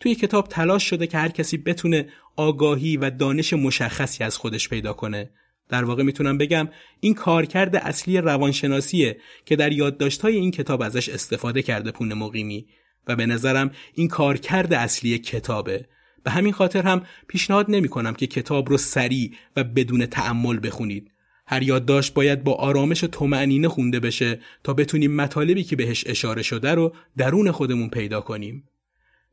توی 0.00 0.14
کتاب 0.14 0.48
تلاش 0.48 0.90
شده 0.90 1.06
که 1.06 1.18
هر 1.18 1.28
کسی 1.28 1.56
بتونه 1.56 2.08
آگاهی 2.36 2.96
و 2.96 3.10
دانش 3.10 3.52
مشخصی 3.52 4.24
از 4.24 4.36
خودش 4.36 4.68
پیدا 4.68 4.92
کنه. 4.92 5.30
در 5.68 5.84
واقع 5.84 6.02
می‌تونم 6.02 6.38
بگم 6.38 6.68
این 7.00 7.14
کارکرد 7.14 7.76
اصلی 7.76 8.18
روانشناسیه 8.18 9.16
که 9.44 9.56
در 9.56 9.72
یادداشت‌های 9.72 10.36
این 10.36 10.50
کتاب 10.50 10.82
ازش 10.82 11.08
استفاده 11.08 11.62
کرده 11.62 11.90
پون 11.90 12.14
مقیمی 12.14 12.66
و 13.06 13.16
به 13.16 13.26
نظرم 13.26 13.70
این 13.94 14.08
کارکرد 14.08 14.72
اصلی 14.72 15.18
کتابه 15.18 15.86
به 16.24 16.30
همین 16.30 16.52
خاطر 16.52 16.82
هم 16.82 17.02
پیشنهاد 17.28 17.66
نمی 17.68 17.88
کنم 17.88 18.14
که 18.14 18.26
کتاب 18.26 18.68
رو 18.68 18.76
سریع 18.76 19.32
و 19.56 19.64
بدون 19.64 20.06
تعمل 20.06 20.60
بخونید. 20.62 21.10
هر 21.46 21.62
یادداشت 21.62 22.14
باید 22.14 22.44
با 22.44 22.54
آرامش 22.54 23.04
و 23.04 23.06
طمأنینه 23.06 23.68
خونده 23.68 24.00
بشه 24.00 24.40
تا 24.64 24.74
بتونیم 24.74 25.14
مطالبی 25.14 25.64
که 25.64 25.76
بهش 25.76 26.04
اشاره 26.06 26.42
شده 26.42 26.74
رو 26.74 26.94
درون 27.16 27.50
خودمون 27.50 27.88
پیدا 27.88 28.20
کنیم. 28.20 28.68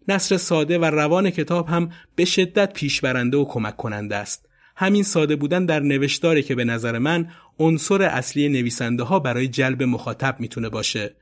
نصر 0.08 0.38
ساده 0.38 0.78
و 0.78 0.86
روان 0.86 1.30
کتاب 1.30 1.68
هم 1.68 1.90
به 2.16 2.26
شدت 2.26 2.74
پیشبرنده 2.74 3.38
و 3.38 3.46
کمک 3.46 3.78
کننده 3.78 4.16
است. 4.16 4.49
همین 4.82 5.04
ساده 5.04 5.36
بودن 5.36 5.66
در 5.66 5.80
نوشتاره 5.80 6.42
که 6.42 6.56
به 6.56 6.64
نظر 6.66 6.98
من 6.98 7.30
عنصر 7.60 8.02
اصلی 8.02 8.50
نویسنده 8.50 9.04
ها 9.04 9.20
برای 9.20 9.48
جلب 9.48 9.84
مخاطب 9.84 10.36
می‌تونه 10.40 10.70
باشه. 10.70 11.16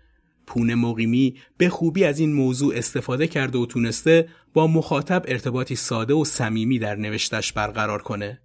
پونه 0.47 0.75
مقیمی 0.75 1.35
به 1.57 1.69
خوبی 1.69 2.03
از 2.03 2.19
این 2.19 2.33
موضوع 2.33 2.75
استفاده 2.75 3.27
کرده 3.27 3.57
و 3.57 3.65
تونسته 3.65 4.27
با 4.53 4.67
مخاطب 4.67 5.25
ارتباطی 5.27 5.75
ساده 5.75 6.13
و 6.13 6.25
صمیمی 6.25 6.79
در 6.79 6.95
نوشتش 6.95 7.53
برقرار 7.53 8.01
کنه. 8.01 8.41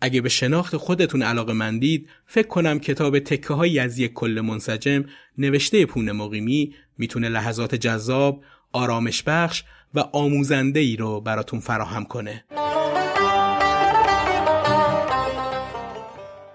اگه 0.00 0.20
به 0.20 0.28
شناخت 0.28 0.76
خودتون 0.76 1.22
علاقه 1.22 1.52
مندید 1.52 2.08
فکر 2.26 2.48
کنم 2.48 2.78
کتاب 2.78 3.18
تکه 3.18 3.54
های 3.54 3.78
از 3.78 3.98
یک 3.98 4.12
کل 4.12 4.40
منسجم 4.44 5.04
نوشته 5.38 5.86
پونه 5.86 6.12
مقیمی 6.12 6.74
می‌تونه 6.98 7.28
لحظات 7.28 7.74
جذاب، 7.74 8.42
آرامش 8.72 9.22
بخش 9.22 9.64
و 9.94 10.00
آموزنده 10.00 10.80
ای 10.80 10.96
رو 10.96 11.20
براتون 11.20 11.60
فراهم 11.60 12.04
کنه. 12.04 12.44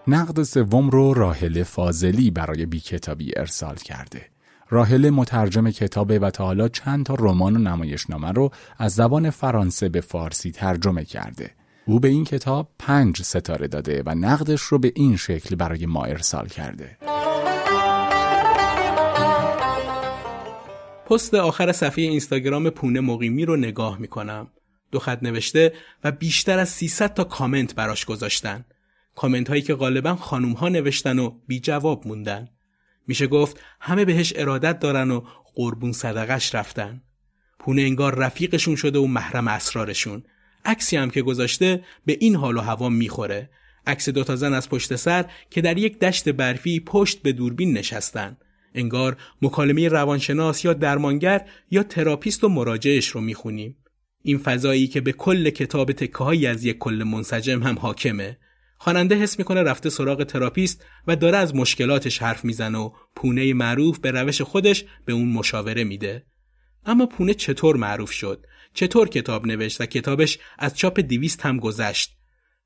نقد 0.10 0.44
سوم 0.44 0.90
رو 0.90 1.14
راهل 1.14 1.64
فاضلی 1.64 2.32
برای 2.32 2.66
بی 2.66 2.80
کتابی 2.80 3.34
ارسال 3.38 3.76
کرده. 3.76 4.22
راهل 4.70 5.10
مترجم 5.10 5.70
کتابه 5.70 6.20
و 6.20 6.30
تا 6.30 6.46
حالا 6.46 6.68
چند 6.68 7.06
تا 7.06 7.16
رمان 7.20 7.56
و 7.56 7.60
نمایشنامه 7.60 8.32
رو 8.32 8.52
از 8.78 8.94
زبان 8.94 9.30
فرانسه 9.30 9.90
به 9.90 10.02
فارسی 10.02 10.52
ترجمه 10.52 11.06
کرده. 11.06 11.52
او 11.86 12.00
به 12.00 12.08
این 12.08 12.24
کتاب 12.24 12.70
پنج 12.80 13.22
ستاره 13.22 13.68
داده 13.68 14.04
و 14.06 14.16
نقدش 14.16 14.62
رو 14.62 14.80
به 14.80 14.92
این 14.96 15.18
شکل 15.18 15.56
برای 15.56 15.86
ما 15.86 16.06
ارسال 16.06 16.48
کرده. 16.48 16.98
پست 21.10 21.34
آخر 21.34 21.72
صفحه 21.72 22.04
اینستاگرام 22.04 22.70
پونه 22.70 23.00
مقیمی 23.00 23.46
رو 23.46 23.56
نگاه 23.56 24.00
می‌کنم. 24.00 24.48
دو 24.92 25.00
خط 25.00 25.24
نوشته 25.24 25.74
و 26.04 26.12
بیشتر 26.12 26.60
از 26.60 26.70
300 26.70 27.14
تا 27.14 27.24
کامنت 27.24 27.76
براش 27.76 28.06
گذاشتن. 28.06 28.66
کامنت 29.18 29.50
هایی 29.50 29.62
که 29.62 29.76
غالبا 29.76 30.16
خانوم 30.16 30.52
ها 30.52 30.70
نوشتن 30.70 31.20
و 31.20 31.30
بی 31.48 31.60
جواب 31.60 32.08
موندن. 32.08 32.48
میشه 33.08 33.28
گفت 33.28 33.62
همه 33.80 34.06
بهش 34.06 34.34
ارادت 34.36 34.80
دارن 34.80 35.12
و 35.12 35.24
قربون 35.56 35.92
صدقش 35.92 36.56
رفتن. 36.56 37.02
پونه 37.60 37.82
انگار 37.82 38.16
رفیقشون 38.16 38.76
شده 38.76 39.00
و 39.00 39.08
محرم 39.08 39.48
اسرارشون. 39.48 40.24
عکسی 40.66 40.98
هم 40.98 41.10
که 41.10 41.22
گذاشته 41.22 41.84
به 42.06 42.18
این 42.20 42.36
حال 42.36 42.58
و 42.58 42.62
هوا 42.62 42.90
می‌خوره. 42.90 43.50
عکس 43.88 44.10
دوتا 44.10 44.36
زن 44.36 44.54
از 44.54 44.70
پشت 44.70 44.96
سر 44.96 45.26
که 45.50 45.62
در 45.62 45.78
یک 45.78 46.00
دشت 46.00 46.30
برفی 46.30 46.80
پشت 46.80 47.22
به 47.22 47.32
دوربین 47.32 47.78
نشستن. 47.78 48.38
انگار 48.76 49.18
مکالمه 49.42 49.88
روانشناس 49.88 50.66
یا 50.66 50.74
درمانگر 50.74 51.46
یا 51.72 51.84
therapist 51.84 52.44
و 52.44 52.50
مراجعش 52.50 53.08
رو 53.08 53.22
می‌خونیم. 53.22 53.78
این 54.22 54.38
فضایی 54.38 54.88
که 54.88 55.02
به 55.02 55.12
کل 55.12 55.50
کتاب 55.50 55.92
تکه 55.92 56.50
از 56.50 56.66
یک 56.66 56.78
کل 56.78 57.04
منسجم 57.04 57.64
هم 57.64 57.80
حاکمه 57.80 58.38
خواننده 58.78 59.16
حس 59.16 59.40
می‌کنه 59.40 59.64
رفته 59.64 59.90
سراغ 59.90 60.24
therapist 60.24 60.86
و 61.08 61.16
داره 61.16 61.38
از 61.38 61.56
مشکلاتش 61.56 62.22
حرف 62.22 62.46
می‌زنه 62.46 62.78
و 62.78 62.92
پونه 63.16 63.54
معروف 63.54 64.00
به 64.00 64.12
روش 64.12 64.42
خودش 64.42 64.86
به 65.06 65.14
اون 65.14 65.32
مشاوره 65.32 65.84
میده. 65.84 66.26
اما 66.86 67.06
پونه 67.06 67.34
چطور 67.34 67.78
معروف 67.78 68.12
شد؟ 68.12 68.46
چطور 68.74 69.10
کتاب 69.10 69.48
نوشت 69.48 69.82
و 69.82 69.86
کتابش 69.86 70.40
از 70.60 70.78
چاپ 70.78 71.00
دویست 71.00 71.46
هم 71.46 71.60
گذشت؟ 71.60 72.18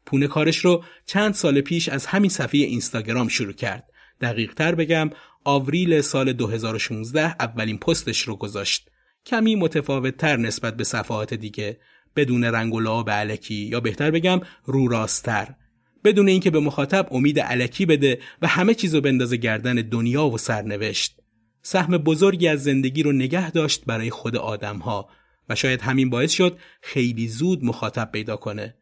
پونه 0.05 0.27
کارش 0.27 0.57
رو 0.57 0.83
چند 1.05 1.33
سال 1.33 1.61
پیش 1.61 1.89
از 1.89 2.05
همین 2.05 2.29
صفحه 2.29 2.59
اینستاگرام 2.59 3.27
شروع 3.27 3.53
کرد. 3.53 3.89
دقیق 4.21 4.53
تر 4.53 4.75
بگم 4.75 5.09
آوریل 5.43 6.01
سال 6.01 6.33
2016 6.33 7.35
اولین 7.39 7.77
پستش 7.77 8.21
رو 8.21 8.35
گذاشت. 8.35 8.89
کمی 9.25 9.55
متفاوت 9.55 10.17
تر 10.17 10.37
نسبت 10.37 10.77
به 10.77 10.83
صفحات 10.83 11.33
دیگه 11.33 11.79
بدون 12.15 12.43
رنگ 12.43 12.73
و 12.73 12.79
لعاب 12.79 13.09
علکی 13.09 13.55
یا 13.55 13.79
بهتر 13.79 14.11
بگم 14.11 14.41
رو 14.65 14.87
راستتر 14.87 15.55
بدون 16.03 16.27
اینکه 16.27 16.49
به 16.49 16.59
مخاطب 16.59 17.07
امید 17.11 17.39
علکی 17.39 17.85
بده 17.85 18.19
و 18.41 18.47
همه 18.47 18.73
چیزو 18.73 19.01
بندازه 19.01 19.37
گردن 19.37 19.75
دنیا 19.75 20.25
و 20.25 20.37
سرنوشت. 20.37 21.15
سهم 21.61 21.97
بزرگی 21.97 22.47
از 22.47 22.63
زندگی 22.63 23.03
رو 23.03 23.11
نگه 23.11 23.51
داشت 23.51 23.85
برای 23.85 24.09
خود 24.09 24.35
آدمها 24.35 25.09
و 25.49 25.55
شاید 25.55 25.81
همین 25.81 26.09
باعث 26.09 26.31
شد 26.31 26.57
خیلی 26.81 27.27
زود 27.27 27.65
مخاطب 27.65 28.09
پیدا 28.11 28.35
کنه. 28.35 28.75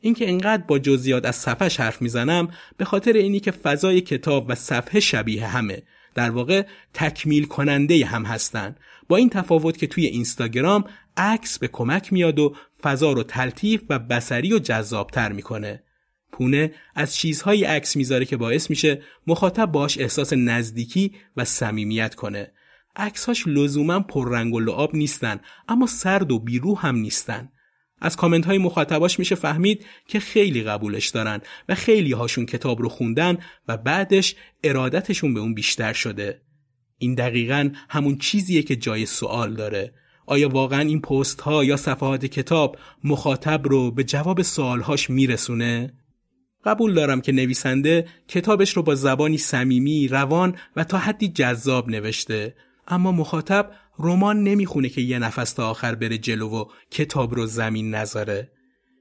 اینکه 0.00 0.28
انقدر 0.28 0.62
با 0.62 0.78
جزئیات 0.78 1.24
از 1.24 1.36
صفحه 1.36 1.84
حرف 1.84 2.02
می‌زنم 2.02 2.48
به 2.76 2.84
خاطر 2.84 3.12
اینی 3.12 3.40
که 3.40 3.50
فضای 3.50 4.00
کتاب 4.00 4.46
و 4.48 4.54
صفحه 4.54 5.00
شبیه 5.00 5.46
همه 5.46 5.82
در 6.14 6.30
واقع 6.30 6.66
تکمیل 6.94 7.44
کننده 7.44 8.06
هم 8.06 8.24
هستن. 8.24 8.76
با 9.08 9.16
این 9.16 9.30
تفاوت 9.30 9.78
که 9.78 9.86
توی 9.86 10.06
اینستاگرام 10.06 10.84
عکس 11.16 11.58
به 11.58 11.68
کمک 11.68 12.12
میاد 12.12 12.38
و 12.38 12.56
فضا 12.82 13.12
رو 13.12 13.22
تلطیف 13.22 13.82
و 13.88 13.98
بسری 13.98 14.52
و 14.52 14.58
جذابتر 14.58 15.32
می‌کنه. 15.32 15.82
پونه 16.34 16.72
از 16.94 17.16
چیزهایی 17.16 17.64
عکس 17.64 17.96
می‌ذاره 17.96 18.24
که 18.24 18.36
باعث 18.36 18.70
میشه 18.70 19.02
مخاطب 19.26 19.66
باش 19.66 19.98
احساس 19.98 20.32
نزدیکی 20.32 21.12
و 21.36 21.44
صمیمیت 21.44 22.14
کنه 22.14 22.52
عکسهاش 22.96 23.46
لزوما 23.46 24.00
پررنگ 24.00 24.54
و 24.54 24.60
لعاب 24.60 24.96
نیستن 24.96 25.40
اما 25.68 25.86
سرد 25.86 26.32
و 26.32 26.38
بیروح 26.38 26.86
هم 26.86 26.96
نیستن 26.96 27.48
از 28.00 28.16
کامنت 28.16 28.46
های 28.46 28.58
مخاطباش 28.58 29.18
میشه 29.18 29.34
فهمید 29.34 29.86
که 30.08 30.20
خیلی 30.20 30.62
قبولش 30.62 31.08
دارن 31.08 31.40
و 31.68 31.74
خیلی 31.74 32.12
هاشون 32.12 32.46
کتاب 32.46 32.82
رو 32.82 32.88
خوندن 32.88 33.38
و 33.68 33.76
بعدش 33.76 34.34
ارادتشون 34.64 35.34
به 35.34 35.40
اون 35.40 35.54
بیشتر 35.54 35.92
شده. 35.92 36.40
این 36.98 37.14
دقیقا 37.14 37.70
همون 37.88 38.18
چیزیه 38.18 38.62
که 38.62 38.76
جای 38.76 39.06
سوال 39.06 39.54
داره. 39.54 39.94
آیا 40.26 40.48
واقعا 40.48 40.80
این 40.80 41.00
پست 41.00 41.40
ها 41.40 41.64
یا 41.64 41.76
صفحات 41.76 42.26
کتاب 42.26 42.78
مخاطب 43.04 43.68
رو 43.68 43.90
به 43.90 44.04
جواب 44.04 44.42
سوالهاش 44.42 45.10
میرسونه؟ 45.10 46.03
قبول 46.64 46.94
دارم 46.94 47.20
که 47.20 47.32
نویسنده 47.32 48.08
کتابش 48.28 48.76
رو 48.76 48.82
با 48.82 48.94
زبانی 48.94 49.38
صمیمی، 49.38 50.08
روان 50.08 50.56
و 50.76 50.84
تا 50.84 50.98
حدی 50.98 51.28
جذاب 51.28 51.88
نوشته 51.88 52.54
اما 52.88 53.12
مخاطب 53.12 53.70
رمان 53.98 54.42
نمی‌خونه 54.42 54.88
که 54.88 55.00
یه 55.00 55.18
نفس 55.18 55.52
تا 55.52 55.70
آخر 55.70 55.94
بره 55.94 56.18
جلو 56.18 56.48
و 56.48 56.64
کتاب 56.90 57.34
رو 57.34 57.46
زمین 57.46 57.94
نذاره. 57.94 58.50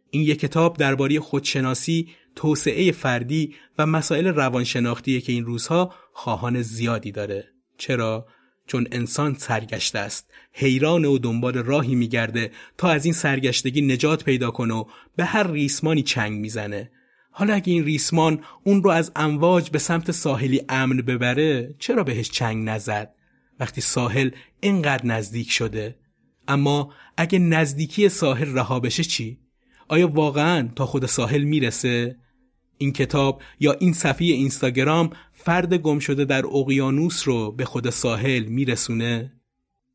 این 0.09 0.23
یه 0.23 0.35
کتاب 0.35 0.77
درباره 0.77 1.19
خودشناسی، 1.19 2.09
توسعه 2.35 2.91
فردی 2.91 3.55
و 3.77 3.85
مسائل 3.85 4.27
روانشناختیه 4.27 5.21
که 5.21 5.31
این 5.31 5.45
روزها 5.45 5.93
خواهان 6.13 6.61
زیادی 6.61 7.11
داره. 7.11 7.47
چرا؟ 7.77 8.27
چون 8.67 8.87
انسان 8.91 9.33
سرگشته 9.33 9.99
است 9.99 10.31
حیران 10.53 11.05
و 11.05 11.17
دنبال 11.17 11.53
راهی 11.53 11.95
میگرده 11.95 12.51
تا 12.77 12.89
از 12.89 13.05
این 13.05 13.13
سرگشتگی 13.13 13.81
نجات 13.81 14.23
پیدا 14.23 14.51
کنه 14.51 14.73
و 14.73 14.83
به 15.15 15.25
هر 15.25 15.51
ریسمانی 15.51 16.03
چنگ 16.03 16.39
می‌زنه 16.39 16.91
حالا 17.35 17.53
اگه 17.53 17.73
این 17.73 17.83
ریسمان 17.83 18.39
اون 18.63 18.83
رو 18.83 18.89
از 18.89 19.11
امواج 19.15 19.69
به 19.69 19.79
سمت 19.79 20.11
ساحلی 20.11 20.61
امن 20.69 20.97
ببره 20.97 21.75
چرا 21.79 22.03
بهش 22.03 22.29
چنگ 22.29 22.69
نزد 22.69 23.15
وقتی 23.59 23.81
ساحل 23.81 24.29
اینقدر 24.59 25.05
نزدیک 25.05 25.51
شده 25.51 25.95
اما 26.47 26.93
اگه 27.17 27.39
نزدیکی 27.39 28.09
ساحل 28.09 28.53
رها 28.53 28.79
بشه 28.79 29.03
چی؟ 29.03 29.39
آیا 29.87 30.07
واقعا 30.07 30.69
تا 30.75 30.85
خود 30.85 31.05
ساحل 31.05 31.43
می‌رسه؟ 31.43 32.15
این 32.77 32.93
کتاب 32.93 33.41
یا 33.59 33.73
این 33.73 33.93
صفحه 33.93 34.25
اینستاگرام 34.25 35.09
فرد 35.33 35.73
گم 35.73 35.99
شده 35.99 36.25
در 36.25 36.45
اقیانوس 36.45 37.27
رو 37.27 37.51
به 37.51 37.65
خود 37.65 37.89
ساحل 37.89 38.43
میرسونه؟ 38.43 39.33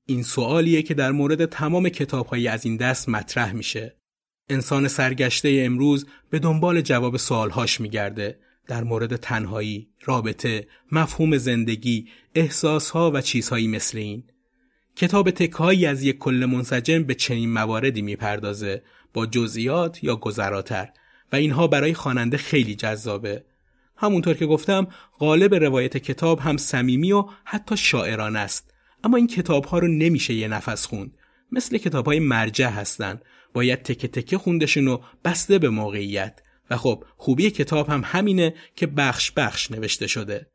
این 0.06 0.22
سوالیه 0.22 0.82
که 0.82 0.94
در 0.94 1.12
مورد 1.12 1.44
تمام 1.44 1.88
کتابهایی 1.88 2.48
از 2.48 2.64
این 2.64 2.76
دست 2.76 3.08
مطرح 3.08 3.52
میشه. 3.52 3.96
انسان 4.50 4.88
سرگشته 4.88 5.62
امروز 5.66 6.06
به 6.30 6.38
دنبال 6.38 6.80
جواب 6.80 7.16
سوالهاش 7.16 7.80
میگرده. 7.80 8.38
در 8.66 8.84
مورد 8.84 9.16
تنهایی، 9.16 9.88
رابطه، 10.04 10.66
مفهوم 10.92 11.36
زندگی، 11.36 12.08
احساسها 12.34 13.10
و 13.10 13.20
چیزهایی 13.20 13.68
مثل 13.68 13.98
این. 13.98 14.24
کتاب 14.96 15.30
تکهایی 15.30 15.86
از 15.86 16.02
یک 16.02 16.18
کل 16.18 16.46
منسجم 16.50 17.02
به 17.02 17.14
چنین 17.14 17.52
مواردی 17.52 18.02
می‌پردازه 18.02 18.82
با 19.14 19.26
جزئیات 19.26 20.04
یا 20.04 20.16
گذراتر. 20.16 20.88
و 21.32 21.36
اینها 21.36 21.66
برای 21.66 21.94
خواننده 21.94 22.36
خیلی 22.36 22.74
جذابه. 22.74 23.44
همونطور 23.96 24.34
که 24.34 24.46
گفتم 24.46 24.86
قالب 25.18 25.54
روایت 25.54 25.96
کتاب 25.96 26.40
هم 26.40 26.56
صمیمی 26.56 27.12
و 27.12 27.24
حتی 27.44 27.76
شاعرانه 27.76 28.38
است. 28.38 28.74
اما 29.04 29.16
این 29.16 29.26
کتاب 29.26 29.64
ها 29.64 29.78
رو 29.78 29.88
نمیشه 29.88 30.34
یه 30.34 30.48
نفس 30.48 30.86
خوند. 30.86 31.14
مثل 31.52 31.78
کتاب 31.78 32.06
های 32.06 32.18
مرجع 32.18 32.68
هستن. 32.68 33.20
باید 33.52 33.82
تکه 33.82 34.08
تکه 34.08 34.38
خوندشون 34.38 34.88
و 34.88 34.98
بسته 35.24 35.58
به 35.58 35.68
موقعیت. 35.68 36.40
و 36.70 36.76
خب 36.76 37.04
خوبی 37.16 37.50
کتاب 37.50 37.88
هم 37.88 38.02
همینه 38.04 38.54
که 38.76 38.86
بخش 38.86 39.30
بخش 39.30 39.70
نوشته 39.70 40.06
شده. 40.06 40.46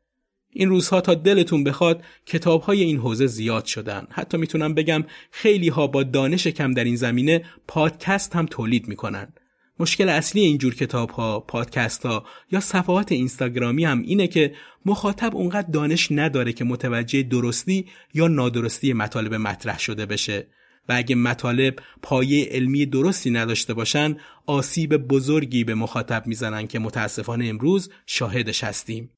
این 0.56 0.68
روزها 0.68 1.00
تا 1.00 1.14
دلتون 1.14 1.64
بخواد 1.64 2.02
کتاب 2.26 2.62
های 2.62 2.82
این 2.82 2.98
حوزه 2.98 3.26
زیاد 3.26 3.64
شدن. 3.64 4.06
حتی 4.10 4.36
می‌تونم 4.36 4.74
بگم 4.74 5.04
خیلی 5.30 5.68
ها 5.68 5.86
با 5.86 6.02
دانش 6.02 6.46
کم 6.46 6.72
در 6.72 6.84
این 6.84 6.96
زمینه 6.96 7.44
پادکست 7.68 8.36
هم 8.36 8.46
تولید 8.46 8.88
می‌کنن. 8.88 9.32
مشکل 9.78 10.08
اصلی 10.08 10.40
اینجور 10.40 10.74
کتاب 10.74 11.10
ها، 11.10 11.40
پادکست 11.40 12.06
ها 12.06 12.24
یا 12.52 12.60
صفحات 12.60 13.12
اینستاگرامی 13.12 13.84
هم 13.84 14.02
اینه 14.02 14.26
که 14.26 14.54
مخاطب 14.86 15.36
اونقدر 15.36 15.68
دانش 15.68 16.08
نداره 16.10 16.52
که 16.52 16.64
متوجه 16.64 17.22
درستی 17.22 17.86
یا 18.14 18.28
نادرستی 18.28 18.92
مطالب 18.92 19.34
مطرح 19.34 19.78
شده 19.78 20.06
بشه. 20.06 20.46
و 20.88 20.92
اگه 20.96 21.16
مطالب 21.16 21.76
پایه 22.02 22.48
علمی 22.50 22.86
درستی 22.86 23.30
نداشته 23.30 23.74
باشن 23.74 24.16
آسیب 24.46 24.96
بزرگی 24.96 25.64
به 25.64 25.74
مخاطب 25.74 26.26
می‌زنن 26.26 26.66
که 26.66 26.78
متاسفانه 26.78 27.46
امروز 27.46 27.90
شاهدش 28.06 28.64
هستیم. 28.64 29.10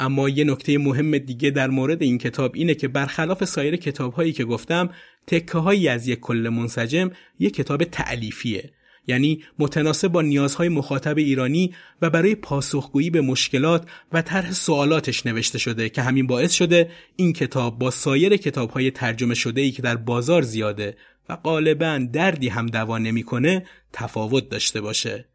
اما 0.00 0.28
یه 0.28 0.44
نکته 0.44 0.78
مهم 0.78 1.18
دیگه 1.18 1.50
در 1.50 1.68
مورد 1.68 2.02
این 2.02 2.18
کتاب 2.18 2.52
اینه 2.54 2.74
که 2.74 2.88
برخلاف 2.88 3.44
سایر 3.44 3.76
کتاب 3.76 4.12
هایی 4.12 4.32
که 4.32 4.44
گفتم 4.44 4.90
تکه 5.26 5.58
هایی 5.58 5.88
از 5.88 6.08
یک 6.08 6.20
کل 6.20 6.48
منسجم 6.52 7.10
یک 7.38 7.54
کتاب 7.54 7.84
تعلیفیه 7.84 8.72
یعنی 9.06 9.44
متناسب 9.58 10.08
با 10.08 10.22
نیازهای 10.22 10.68
مخاطب 10.68 11.18
ایرانی 11.18 11.74
و 12.02 12.10
برای 12.10 12.34
پاسخگویی 12.34 13.10
به 13.10 13.20
مشکلات 13.20 13.88
و 14.12 14.22
طرح 14.22 14.52
سوالاتش 14.52 15.26
نوشته 15.26 15.58
شده 15.58 15.88
که 15.88 16.02
همین 16.02 16.26
باعث 16.26 16.52
شده 16.52 16.90
این 17.16 17.32
کتاب 17.32 17.78
با 17.78 17.90
سایر 17.90 18.36
کتابهای 18.36 18.90
ترجمه 18.90 19.34
شده 19.34 19.60
ای 19.60 19.70
که 19.70 19.82
در 19.82 19.96
بازار 19.96 20.42
زیاده 20.42 20.96
و 21.28 21.36
غالبا 21.36 22.06
دردی 22.12 22.48
هم 22.48 22.66
دوا 22.66 22.98
نمی‌کنه 22.98 23.66
تفاوت 23.92 24.48
داشته 24.48 24.80
باشه. 24.80 25.28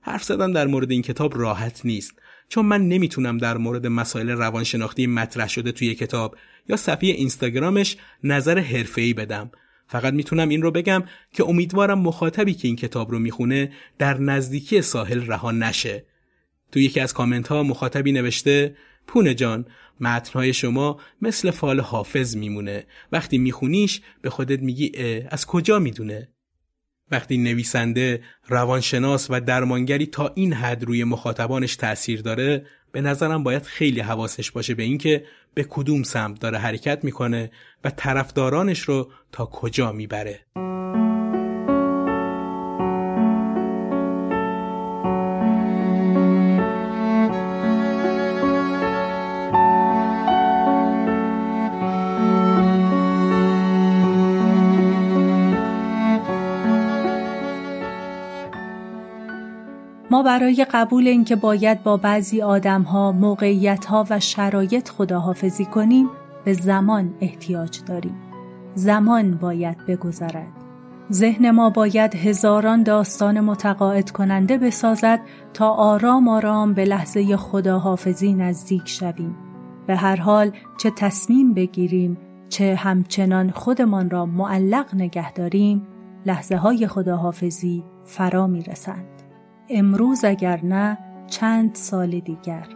حرف 0.00 0.24
زدن 0.24 0.52
در 0.52 0.66
مورد 0.66 0.90
این 0.90 1.02
کتاب 1.02 1.38
راحت 1.38 1.80
نیست 1.84 2.12
چون 2.48 2.66
من 2.66 2.88
نمی‌تونم 2.88 3.38
در 3.38 3.56
مورد 3.56 3.86
مسائل 3.86 4.30
روانشناختی 4.30 5.06
مطرح 5.06 5.48
شده 5.48 5.72
توی 5.72 5.94
کتاب 5.94 6.36
یا 6.68 6.76
صفحه 6.76 7.08
اینستاگرامش 7.08 7.96
نظر 8.24 8.58
حرفه‌ای 8.58 9.14
بدم 9.14 9.50
فقط 9.88 10.12
می‌تونم 10.12 10.48
این 10.48 10.62
رو 10.62 10.70
بگم 10.70 11.04
که 11.32 11.44
امیدوارم 11.44 11.98
مخاطبی 11.98 12.54
که 12.54 12.68
این 12.68 12.76
کتاب 12.76 13.10
رو 13.10 13.18
می‌خونه 13.18 13.72
در 13.98 14.18
نزدیکی 14.18 14.82
ساحل 14.82 15.26
رها 15.26 15.52
نشه. 15.52 16.06
تو 16.72 16.80
یکی 16.80 17.00
از 17.00 17.14
کامنت 17.14 17.48
ها 17.48 17.62
مخاطبی 17.62 18.12
نوشته 18.12 18.76
پونه 19.06 19.34
جان 19.34 19.66
متنهای 20.00 20.52
شما 20.52 21.00
مثل 21.22 21.50
فال 21.50 21.80
حافظ 21.80 22.36
میمونه 22.36 22.86
وقتی 23.12 23.38
میخونیش 23.38 24.00
به 24.22 24.30
خودت 24.30 24.60
میگی 24.60 24.92
از 25.28 25.46
کجا 25.46 25.78
می‌دونه 25.78 26.28
وقتی 27.10 27.36
نویسنده 27.38 28.22
روانشناس 28.48 29.26
و 29.30 29.40
درمانگری 29.40 30.06
تا 30.06 30.32
این 30.34 30.52
حد 30.52 30.84
روی 30.84 31.04
مخاطبانش 31.04 31.76
تاثیر 31.76 32.22
داره 32.22 32.66
به 32.92 33.00
نظرم 33.00 33.42
باید 33.42 33.62
خیلی 33.62 34.00
حواسش 34.00 34.50
باشه 34.50 34.74
به 34.74 34.82
اینکه 34.82 35.24
به 35.54 35.64
کدوم 35.64 36.02
سمت 36.02 36.40
داره 36.40 36.58
حرکت 36.58 37.04
می‌کنه 37.04 37.50
و 37.84 37.90
طرفدارانش 37.90 38.80
رو 38.80 39.10
تا 39.32 39.46
کجا 39.46 39.92
می‌بره. 39.92 40.40
برای 60.26 60.66
قبول 60.70 61.08
اینکه 61.08 61.36
باید 61.36 61.82
با 61.82 61.96
بعضی 61.96 62.42
آدمها، 62.42 63.12
موقعیتها 63.12 64.06
و 64.10 64.20
شرایط 64.20 64.88
خداحافظی 64.88 65.64
کنیم 65.64 66.08
به 66.44 66.52
زمان 66.52 67.14
احتیاج 67.20 67.80
داریم. 67.86 68.14
زمان 68.74 69.36
باید 69.36 69.86
بگذرد. 69.86 70.52
ذهن 71.12 71.50
ما 71.50 71.70
باید 71.70 72.14
هزاران 72.14 72.82
داستان 72.82 73.40
متقاعد 73.40 74.10
کننده 74.10 74.58
بسازد 74.58 75.20
تا 75.54 75.70
آرام 75.70 76.28
آرام 76.28 76.74
به 76.74 76.84
لحظه 76.84 77.36
خداحافظی 77.36 78.34
نزدیک 78.34 78.88
شویم. 78.88 79.36
به 79.86 79.96
هر 79.96 80.16
حال 80.16 80.50
چه 80.78 80.90
تصمیم 80.90 81.54
بگیریم 81.54 82.18
چه 82.48 82.74
همچنان 82.74 83.50
خودمان 83.50 84.10
را 84.10 84.26
معلق 84.26 84.94
نگه 84.94 85.32
داریم 85.32 85.86
لحظه 86.26 86.56
های 86.56 86.86
خداحافظی 86.86 87.84
فرا 88.04 88.46
می 88.46 88.62
رسند. 88.62 89.15
امروز 89.68 90.24
اگر 90.24 90.60
نه 90.62 90.98
چند 91.26 91.74
سال 91.74 92.20
دیگر 92.20 92.66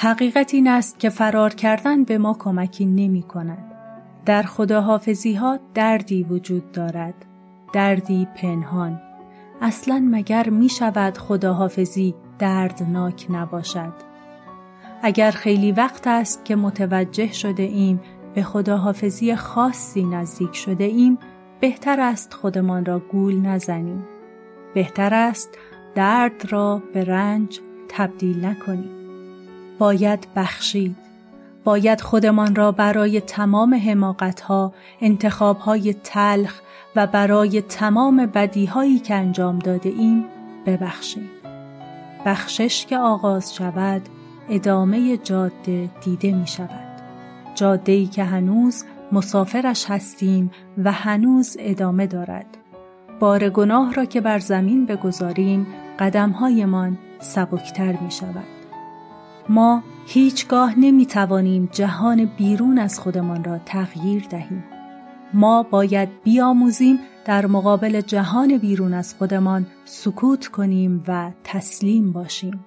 حقیقت 0.00 0.54
این 0.54 0.68
است 0.68 0.98
که 0.98 1.08
فرار 1.08 1.54
کردن 1.54 2.04
به 2.04 2.18
ما 2.18 2.36
کمکی 2.38 2.86
نمی 2.86 3.22
کند. 3.22 3.72
در 4.26 4.42
خداحافظی 4.42 5.34
ها 5.34 5.58
دردی 5.74 6.22
وجود 6.22 6.72
دارد. 6.72 7.14
دردی 7.72 8.28
پنهان. 8.36 9.00
اصلا 9.60 10.08
مگر 10.10 10.48
می 10.48 10.68
شود 10.68 11.18
خداحافظی 11.18 12.14
دردناک 12.38 13.26
نباشد. 13.30 13.92
اگر 15.02 15.30
خیلی 15.30 15.72
وقت 15.72 16.06
است 16.06 16.44
که 16.44 16.56
متوجه 16.56 17.32
شده 17.32 17.62
ایم 17.62 18.00
به 18.34 18.42
خداحافظی 18.42 19.34
خاصی 19.36 20.04
نزدیک 20.04 20.56
شده 20.56 20.84
ایم 20.84 21.18
بهتر 21.60 22.00
است 22.00 22.34
خودمان 22.34 22.84
را 22.84 22.98
گول 22.98 23.40
نزنیم. 23.40 24.04
بهتر 24.74 25.14
است 25.14 25.58
درد 25.98 26.52
را 26.52 26.82
به 26.94 27.04
رنج 27.04 27.60
تبدیل 27.88 28.44
نکنیم. 28.44 28.90
باید 29.78 30.28
بخشید. 30.36 30.96
باید 31.64 32.00
خودمان 32.00 32.54
را 32.54 32.72
برای 32.72 33.20
تمام 33.20 33.74
حماقتها، 33.74 34.72
انتخابهای 35.00 35.94
تلخ 35.94 36.60
و 36.96 37.06
برای 37.06 37.62
تمام 37.62 38.26
بدیهایی 38.26 38.98
که 38.98 39.14
انجام 39.14 39.58
داده 39.58 39.88
ایم 39.88 40.24
ببخشیم. 40.66 41.30
بخشش 42.26 42.86
که 42.86 42.98
آغاز 42.98 43.54
شود 43.54 44.02
ادامه 44.50 45.16
جاده 45.16 45.90
دیده 46.04 46.32
می 46.32 46.46
شود. 46.46 47.02
جاده 47.54 48.06
که 48.06 48.24
هنوز 48.24 48.84
مسافرش 49.12 49.90
هستیم 49.90 50.50
و 50.84 50.92
هنوز 50.92 51.56
ادامه 51.60 52.06
دارد. 52.06 52.46
بار 53.20 53.48
گناه 53.48 53.94
را 53.94 54.04
که 54.04 54.20
بر 54.20 54.38
زمین 54.38 54.86
بگذاریم 54.86 55.66
قدمهایمان 55.98 56.98
سبکتر 57.18 57.92
می 57.92 58.10
شود. 58.10 58.44
ما 59.48 59.82
هیچگاه 60.06 60.78
نمی 60.78 61.06
توانیم 61.06 61.68
جهان 61.72 62.24
بیرون 62.24 62.78
از 62.78 63.00
خودمان 63.00 63.44
را 63.44 63.58
تغییر 63.58 64.26
دهیم. 64.30 64.64
ما 65.34 65.62
باید 65.62 66.08
بیاموزیم 66.22 66.98
در 67.24 67.46
مقابل 67.46 68.00
جهان 68.00 68.58
بیرون 68.58 68.94
از 68.94 69.14
خودمان 69.14 69.66
سکوت 69.84 70.46
کنیم 70.46 71.04
و 71.08 71.30
تسلیم 71.44 72.12
باشیم. 72.12 72.64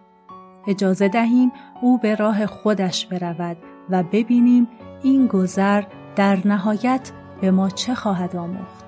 اجازه 0.68 1.08
دهیم 1.08 1.52
او 1.82 1.98
به 1.98 2.16
راه 2.16 2.46
خودش 2.46 3.06
برود 3.06 3.58
و 3.90 4.04
ببینیم 4.04 4.68
این 5.04 5.28
گذر 5.28 5.84
در 6.16 6.48
نهایت 6.48 7.12
به 7.42 7.52
ما 7.52 7.70
چه 7.70 7.96
خواهد 7.96 8.36
آموخت 8.36 8.86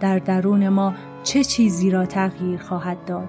در 0.00 0.18
درون 0.18 0.68
ما 0.68 0.94
چه 1.22 1.44
چیزی 1.44 1.90
را 1.90 2.06
تغییر 2.06 2.60
خواهد 2.60 3.04
داد 3.04 3.28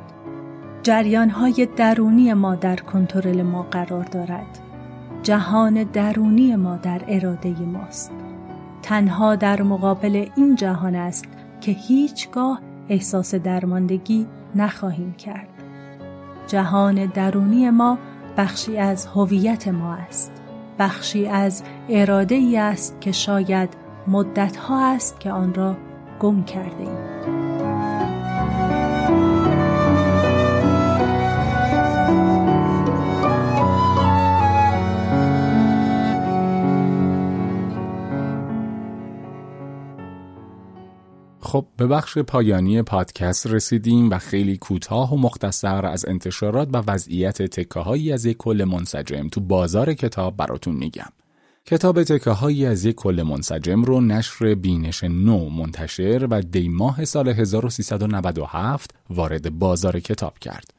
جریان 0.83 1.29
های 1.29 1.67
درونی 1.75 2.33
ما 2.33 2.55
در 2.55 2.75
کنترل 2.75 3.41
ما 3.41 3.63
قرار 3.63 4.03
دارد. 4.03 4.59
جهان 5.23 5.83
درونی 5.83 6.55
ما 6.55 6.77
در 6.77 7.01
اراده 7.07 7.49
ماست. 7.49 8.11
تنها 8.81 9.35
در 9.35 9.61
مقابل 9.61 10.25
این 10.35 10.55
جهان 10.55 10.95
است 10.95 11.25
که 11.61 11.71
هیچگاه 11.71 12.61
احساس 12.89 13.35
درماندگی 13.35 14.27
نخواهیم 14.55 15.13
کرد. 15.13 15.47
جهان 16.47 17.05
درونی 17.05 17.69
ما 17.69 17.97
بخشی 18.37 18.77
از 18.77 19.05
هویت 19.05 19.67
ما 19.67 19.93
است. 19.93 20.31
بخشی 20.79 21.27
از 21.27 21.63
اراده 21.89 22.35
ای 22.35 22.57
است 22.57 23.01
که 23.01 23.11
شاید 23.11 23.69
مدت 24.07 24.57
ها 24.57 24.85
است 24.93 25.19
که 25.19 25.31
آن 25.31 25.53
را 25.53 25.75
گم 26.19 26.43
کرده 26.43 26.81
ایم. 26.83 27.10
خب 41.51 41.65
به 41.77 41.87
بخش 41.87 42.17
پایانی 42.17 42.81
پادکست 42.81 43.47
رسیدیم 43.47 44.09
و 44.09 44.17
خیلی 44.17 44.57
کوتاه 44.57 45.13
و 45.13 45.17
مختصر 45.17 45.85
از 45.85 46.05
انتشارات 46.05 46.69
و 46.73 46.83
وضعیت 46.87 47.41
تکه 47.41 47.79
هایی 47.79 48.11
از 48.11 48.25
یک 48.25 48.37
کل 48.37 48.63
منسجم 48.63 49.27
تو 49.27 49.41
بازار 49.41 49.93
کتاب 49.93 50.37
براتون 50.37 50.75
میگم. 50.75 51.09
کتاب 51.65 52.03
تکه 52.03 52.29
هایی 52.31 52.65
از 52.65 52.85
یک 52.85 52.95
کل 52.95 53.23
منسجم 53.23 53.83
رو 53.83 54.01
نشر 54.01 54.55
بینش 54.55 55.03
نو 55.03 55.49
منتشر 55.49 56.27
و 56.29 56.41
دیماه 56.41 57.05
سال 57.05 57.29
1397 57.29 58.95
وارد 59.09 59.59
بازار 59.59 59.99
کتاب 59.99 60.39
کرد. 60.39 60.73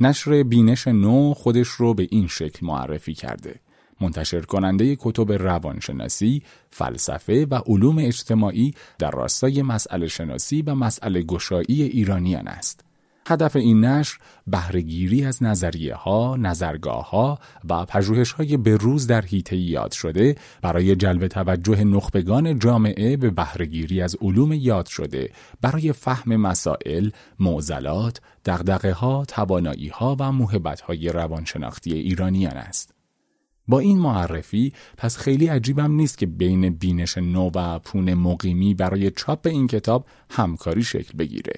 نشر 0.00 0.42
بینش 0.42 0.88
نو 0.88 1.34
خودش 1.34 1.68
رو 1.68 1.94
به 1.94 2.08
این 2.10 2.26
شکل 2.26 2.66
معرفی 2.66 3.14
کرده. 3.14 3.54
منتشر 4.00 4.40
کننده 4.40 4.96
کتب 5.00 5.32
روانشناسی، 5.32 6.42
فلسفه 6.70 7.46
و 7.50 7.54
علوم 7.66 7.98
اجتماعی 7.98 8.74
در 8.98 9.10
راستای 9.10 9.62
مسئله 9.62 10.06
شناسی 10.06 10.62
و 10.62 10.74
مسئله 10.74 11.22
گشایی 11.22 11.82
ایرانیان 11.82 12.48
است. 12.48 12.84
هدف 13.26 13.56
این 13.56 13.84
نشر 13.84 14.18
بهرهگیری 14.46 15.24
از 15.24 15.42
نظریه 15.42 15.94
ها، 15.94 16.36
نظرگاه 16.36 17.10
ها 17.10 17.38
و 17.68 17.84
پژوهش 17.84 18.32
های 18.32 18.56
روز 18.56 19.06
در 19.06 19.20
حیطه 19.20 19.56
یاد 19.56 19.92
شده 19.92 20.36
برای 20.62 20.96
جلب 20.96 21.28
توجه 21.28 21.84
نخبگان 21.84 22.58
جامعه 22.58 23.16
به 23.16 23.30
بهرهگیری 23.30 24.02
از 24.02 24.16
علوم 24.20 24.52
یاد 24.52 24.86
شده 24.86 25.30
برای 25.60 25.92
فهم 25.92 26.36
مسائل، 26.36 27.10
معضلات، 27.40 28.20
دغدغه 28.44 28.92
ها، 28.92 29.24
توانایی 29.24 29.88
ها 29.88 30.16
و 30.20 30.32
محبت 30.32 30.80
های 30.80 31.08
روانشناختی 31.08 31.92
ایرانیان 31.92 32.56
است. 32.56 32.89
با 33.70 33.78
این 33.78 33.98
معرفی 33.98 34.72
پس 34.96 35.16
خیلی 35.16 35.46
عجیبم 35.46 35.92
نیست 35.92 36.18
که 36.18 36.26
بین 36.26 36.70
بینش 36.70 37.18
نو 37.18 37.50
و 37.54 37.78
پون 37.78 38.14
مقیمی 38.14 38.74
برای 38.74 39.10
چاپ 39.10 39.46
این 39.46 39.66
کتاب 39.66 40.06
همکاری 40.30 40.82
شکل 40.82 41.18
بگیره. 41.18 41.52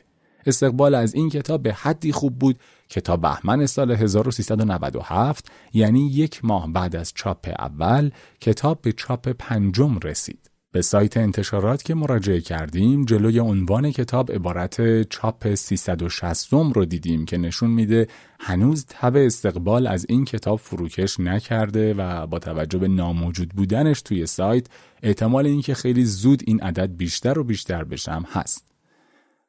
استقبال 0.46 0.94
از 0.94 1.14
این 1.14 1.30
کتاب 1.30 1.62
به 1.62 1.72
حدی 1.72 2.12
خوب 2.12 2.38
بود 2.38 2.58
که 2.88 3.00
تا 3.00 3.16
بهمن 3.16 3.66
سال 3.66 3.90
1397 3.90 5.46
یعنی 5.72 6.06
یک 6.06 6.44
ماه 6.44 6.72
بعد 6.72 6.96
از 6.96 7.12
چاپ 7.14 7.48
اول 7.58 8.10
کتاب 8.40 8.80
به 8.82 8.92
چاپ 8.92 9.28
پنجم 9.28 9.98
رسید. 9.98 10.51
به 10.72 10.82
سایت 10.82 11.16
انتشارات 11.16 11.82
که 11.82 11.94
مراجعه 11.94 12.40
کردیم 12.40 13.04
جلوی 13.04 13.38
عنوان 13.38 13.90
کتاب 13.90 14.32
عبارت 14.32 15.02
چاپ 15.02 15.54
360 15.54 16.52
رو 16.52 16.84
دیدیم 16.84 17.24
که 17.24 17.38
نشون 17.38 17.70
میده 17.70 18.06
هنوز 18.40 18.86
تب 18.88 19.16
استقبال 19.16 19.86
از 19.86 20.06
این 20.08 20.24
کتاب 20.24 20.58
فروکش 20.58 21.20
نکرده 21.20 21.94
و 21.94 22.26
با 22.26 22.38
توجه 22.38 22.78
به 22.78 22.88
ناموجود 22.88 23.48
بودنش 23.48 24.02
توی 24.02 24.26
سایت 24.26 24.66
احتمال 25.02 25.46
اینکه 25.46 25.74
خیلی 25.74 26.04
زود 26.04 26.42
این 26.46 26.60
عدد 26.60 26.96
بیشتر 26.96 27.38
و 27.38 27.44
بیشتر 27.44 27.84
بشم 27.84 28.24
هست. 28.32 28.64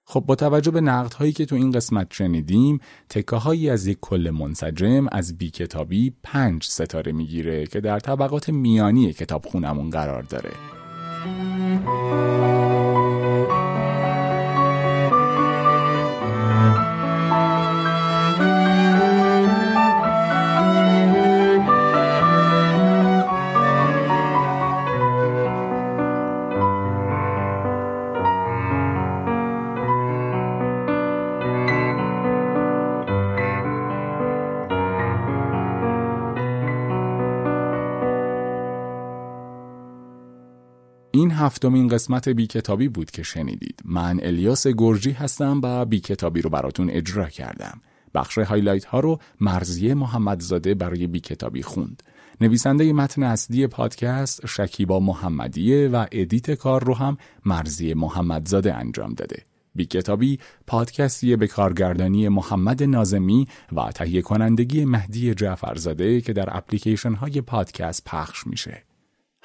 خب 0.05 0.19
با 0.19 0.35
توجه 0.35 0.71
به 0.71 0.81
نقد 0.81 1.13
هایی 1.13 1.31
که 1.31 1.45
تو 1.45 1.55
این 1.55 1.71
قسمت 1.71 2.13
شنیدیم 2.13 2.79
تکه 3.09 3.35
هایی 3.35 3.69
از 3.69 3.87
یک 3.87 3.97
کل 4.01 4.31
منسجم 4.39 5.07
از 5.11 5.37
بی 5.37 5.49
کتابی 5.49 6.13
پنج 6.23 6.63
ستاره 6.63 7.11
می‌گیره 7.11 7.65
که 7.65 7.81
در 7.81 7.99
طبقات 7.99 8.49
میانی 8.49 9.13
کتاب 9.13 9.45
خونمون 9.45 9.89
قرار 9.89 10.23
داره 10.23 10.51
Música 11.73 12.52
هفتمین 41.53 41.87
قسمت 41.87 42.29
بی 42.29 42.47
کتابی 42.47 42.87
بود 42.87 43.11
که 43.11 43.23
شنیدید. 43.23 43.81
من 43.85 44.19
الیاس 44.23 44.67
گرجی 44.67 45.11
هستم 45.11 45.61
و 45.63 45.85
بی 45.85 45.99
کتابی 45.99 46.41
رو 46.41 46.49
براتون 46.49 46.89
اجرا 46.89 47.29
کردم. 47.29 47.81
بخش 48.13 48.37
highlight 48.37 48.85
ها 48.85 48.99
رو 48.99 49.19
مرضیه 49.41 49.93
محمدزاده 49.93 50.73
برای 50.73 51.07
بی 51.07 51.19
کتابی 51.19 51.61
خوند. 51.61 52.03
نویسنده 52.41 52.93
متن 52.93 53.23
اصلی 53.23 53.67
پادکست 53.67 54.45
شکیبا 54.45 54.99
محمدیه 54.99 55.87
و 55.87 56.05
edit 56.11 56.51
کار 56.51 56.83
رو 56.83 56.93
هم 56.93 57.17
مرضیه 57.45 57.93
محمدزاده 57.93 58.73
انجام 58.73 59.13
داده. 59.13 59.43
بی 59.75 59.85
کتابی 59.85 60.39
پادکستی 60.67 61.35
به 61.35 61.47
کارگردانی 61.47 62.29
محمد 62.29 62.83
ناظمی 62.83 63.47
و 63.75 63.91
تهیه 63.91 64.21
کنندگی 64.21 64.85
مهدی 64.85 65.33
جعفرزاده 65.33 66.21
که 66.21 66.33
در 66.33 66.57
اپلیکیشن 66.57 67.13
های 67.13 67.41
پادکست 67.41 68.03
پخش 68.05 68.47
میشه. 68.47 68.83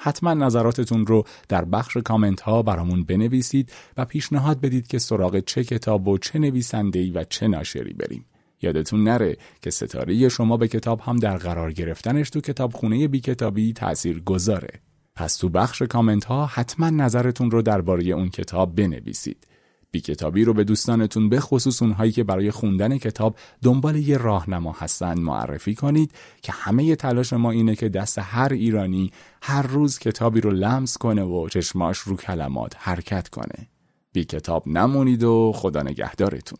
حتما 0.01 0.33
نظراتتون 0.33 1.05
رو 1.05 1.23
در 1.47 1.65
بخش 1.65 1.97
کامنت 1.97 2.41
ها 2.41 2.61
برامون 2.61 3.03
بنویسید 3.03 3.71
و 3.97 4.05
پیشنهاد 4.05 4.61
بدید 4.61 4.87
که 4.87 4.99
سراغ 4.99 5.39
چه 5.39 5.63
کتاب 5.63 6.07
و 6.07 6.17
چه 6.17 6.39
نویسنده‌ای 6.39 7.11
و 7.11 7.23
چه 7.23 7.47
ناشری 7.47 7.93
بریم. 7.93 8.25
یادتون 8.61 9.03
نره 9.03 9.37
که 9.61 9.69
ستاره 9.69 10.29
شما 10.29 10.57
به 10.57 10.67
کتاب 10.67 11.01
هم 11.01 11.17
در 11.17 11.37
قرار 11.37 11.71
گرفتنش 11.71 12.29
تو 12.29 12.41
کتابخونه 12.41 13.07
بی 13.07 13.19
کتابی 13.19 13.73
تأثیر 13.73 14.19
گذاره. 14.19 14.81
پس 15.15 15.37
تو 15.37 15.49
بخش 15.49 15.81
کامنت 15.81 16.25
ها 16.25 16.45
حتما 16.45 16.89
نظرتون 16.89 17.51
رو 17.51 17.61
درباره 17.61 18.03
اون 18.03 18.29
کتاب 18.29 18.75
بنویسید. 18.75 19.47
بی 19.91 20.01
کتابی 20.01 20.43
رو 20.43 20.53
به 20.53 20.63
دوستانتون 20.63 21.29
به 21.29 21.39
خصوص 21.39 21.81
اونهایی 21.81 22.11
که 22.11 22.23
برای 22.23 22.51
خوندن 22.51 22.97
کتاب 22.97 23.35
دنبال 23.63 23.95
یه 23.95 24.17
راهنما 24.17 24.75
هستن 24.79 25.19
معرفی 25.19 25.75
کنید 25.75 26.11
که 26.41 26.51
همه 26.51 26.95
تلاش 26.95 27.33
ما 27.33 27.51
اینه 27.51 27.75
که 27.75 27.89
دست 27.89 28.19
هر 28.19 28.53
ایرانی 28.53 29.11
هر 29.41 29.61
روز 29.61 29.99
کتابی 29.99 30.41
رو 30.41 30.51
لمس 30.51 30.97
کنه 30.97 31.23
و 31.23 31.49
چشماش 31.49 31.97
رو 31.97 32.15
کلمات 32.15 32.73
حرکت 32.77 33.27
کنه. 33.27 33.67
بی 34.13 34.25
کتاب 34.25 34.67
نمونید 34.67 35.23
و 35.23 35.51
خدا 35.55 35.83
نگهدارتون. 35.83 36.59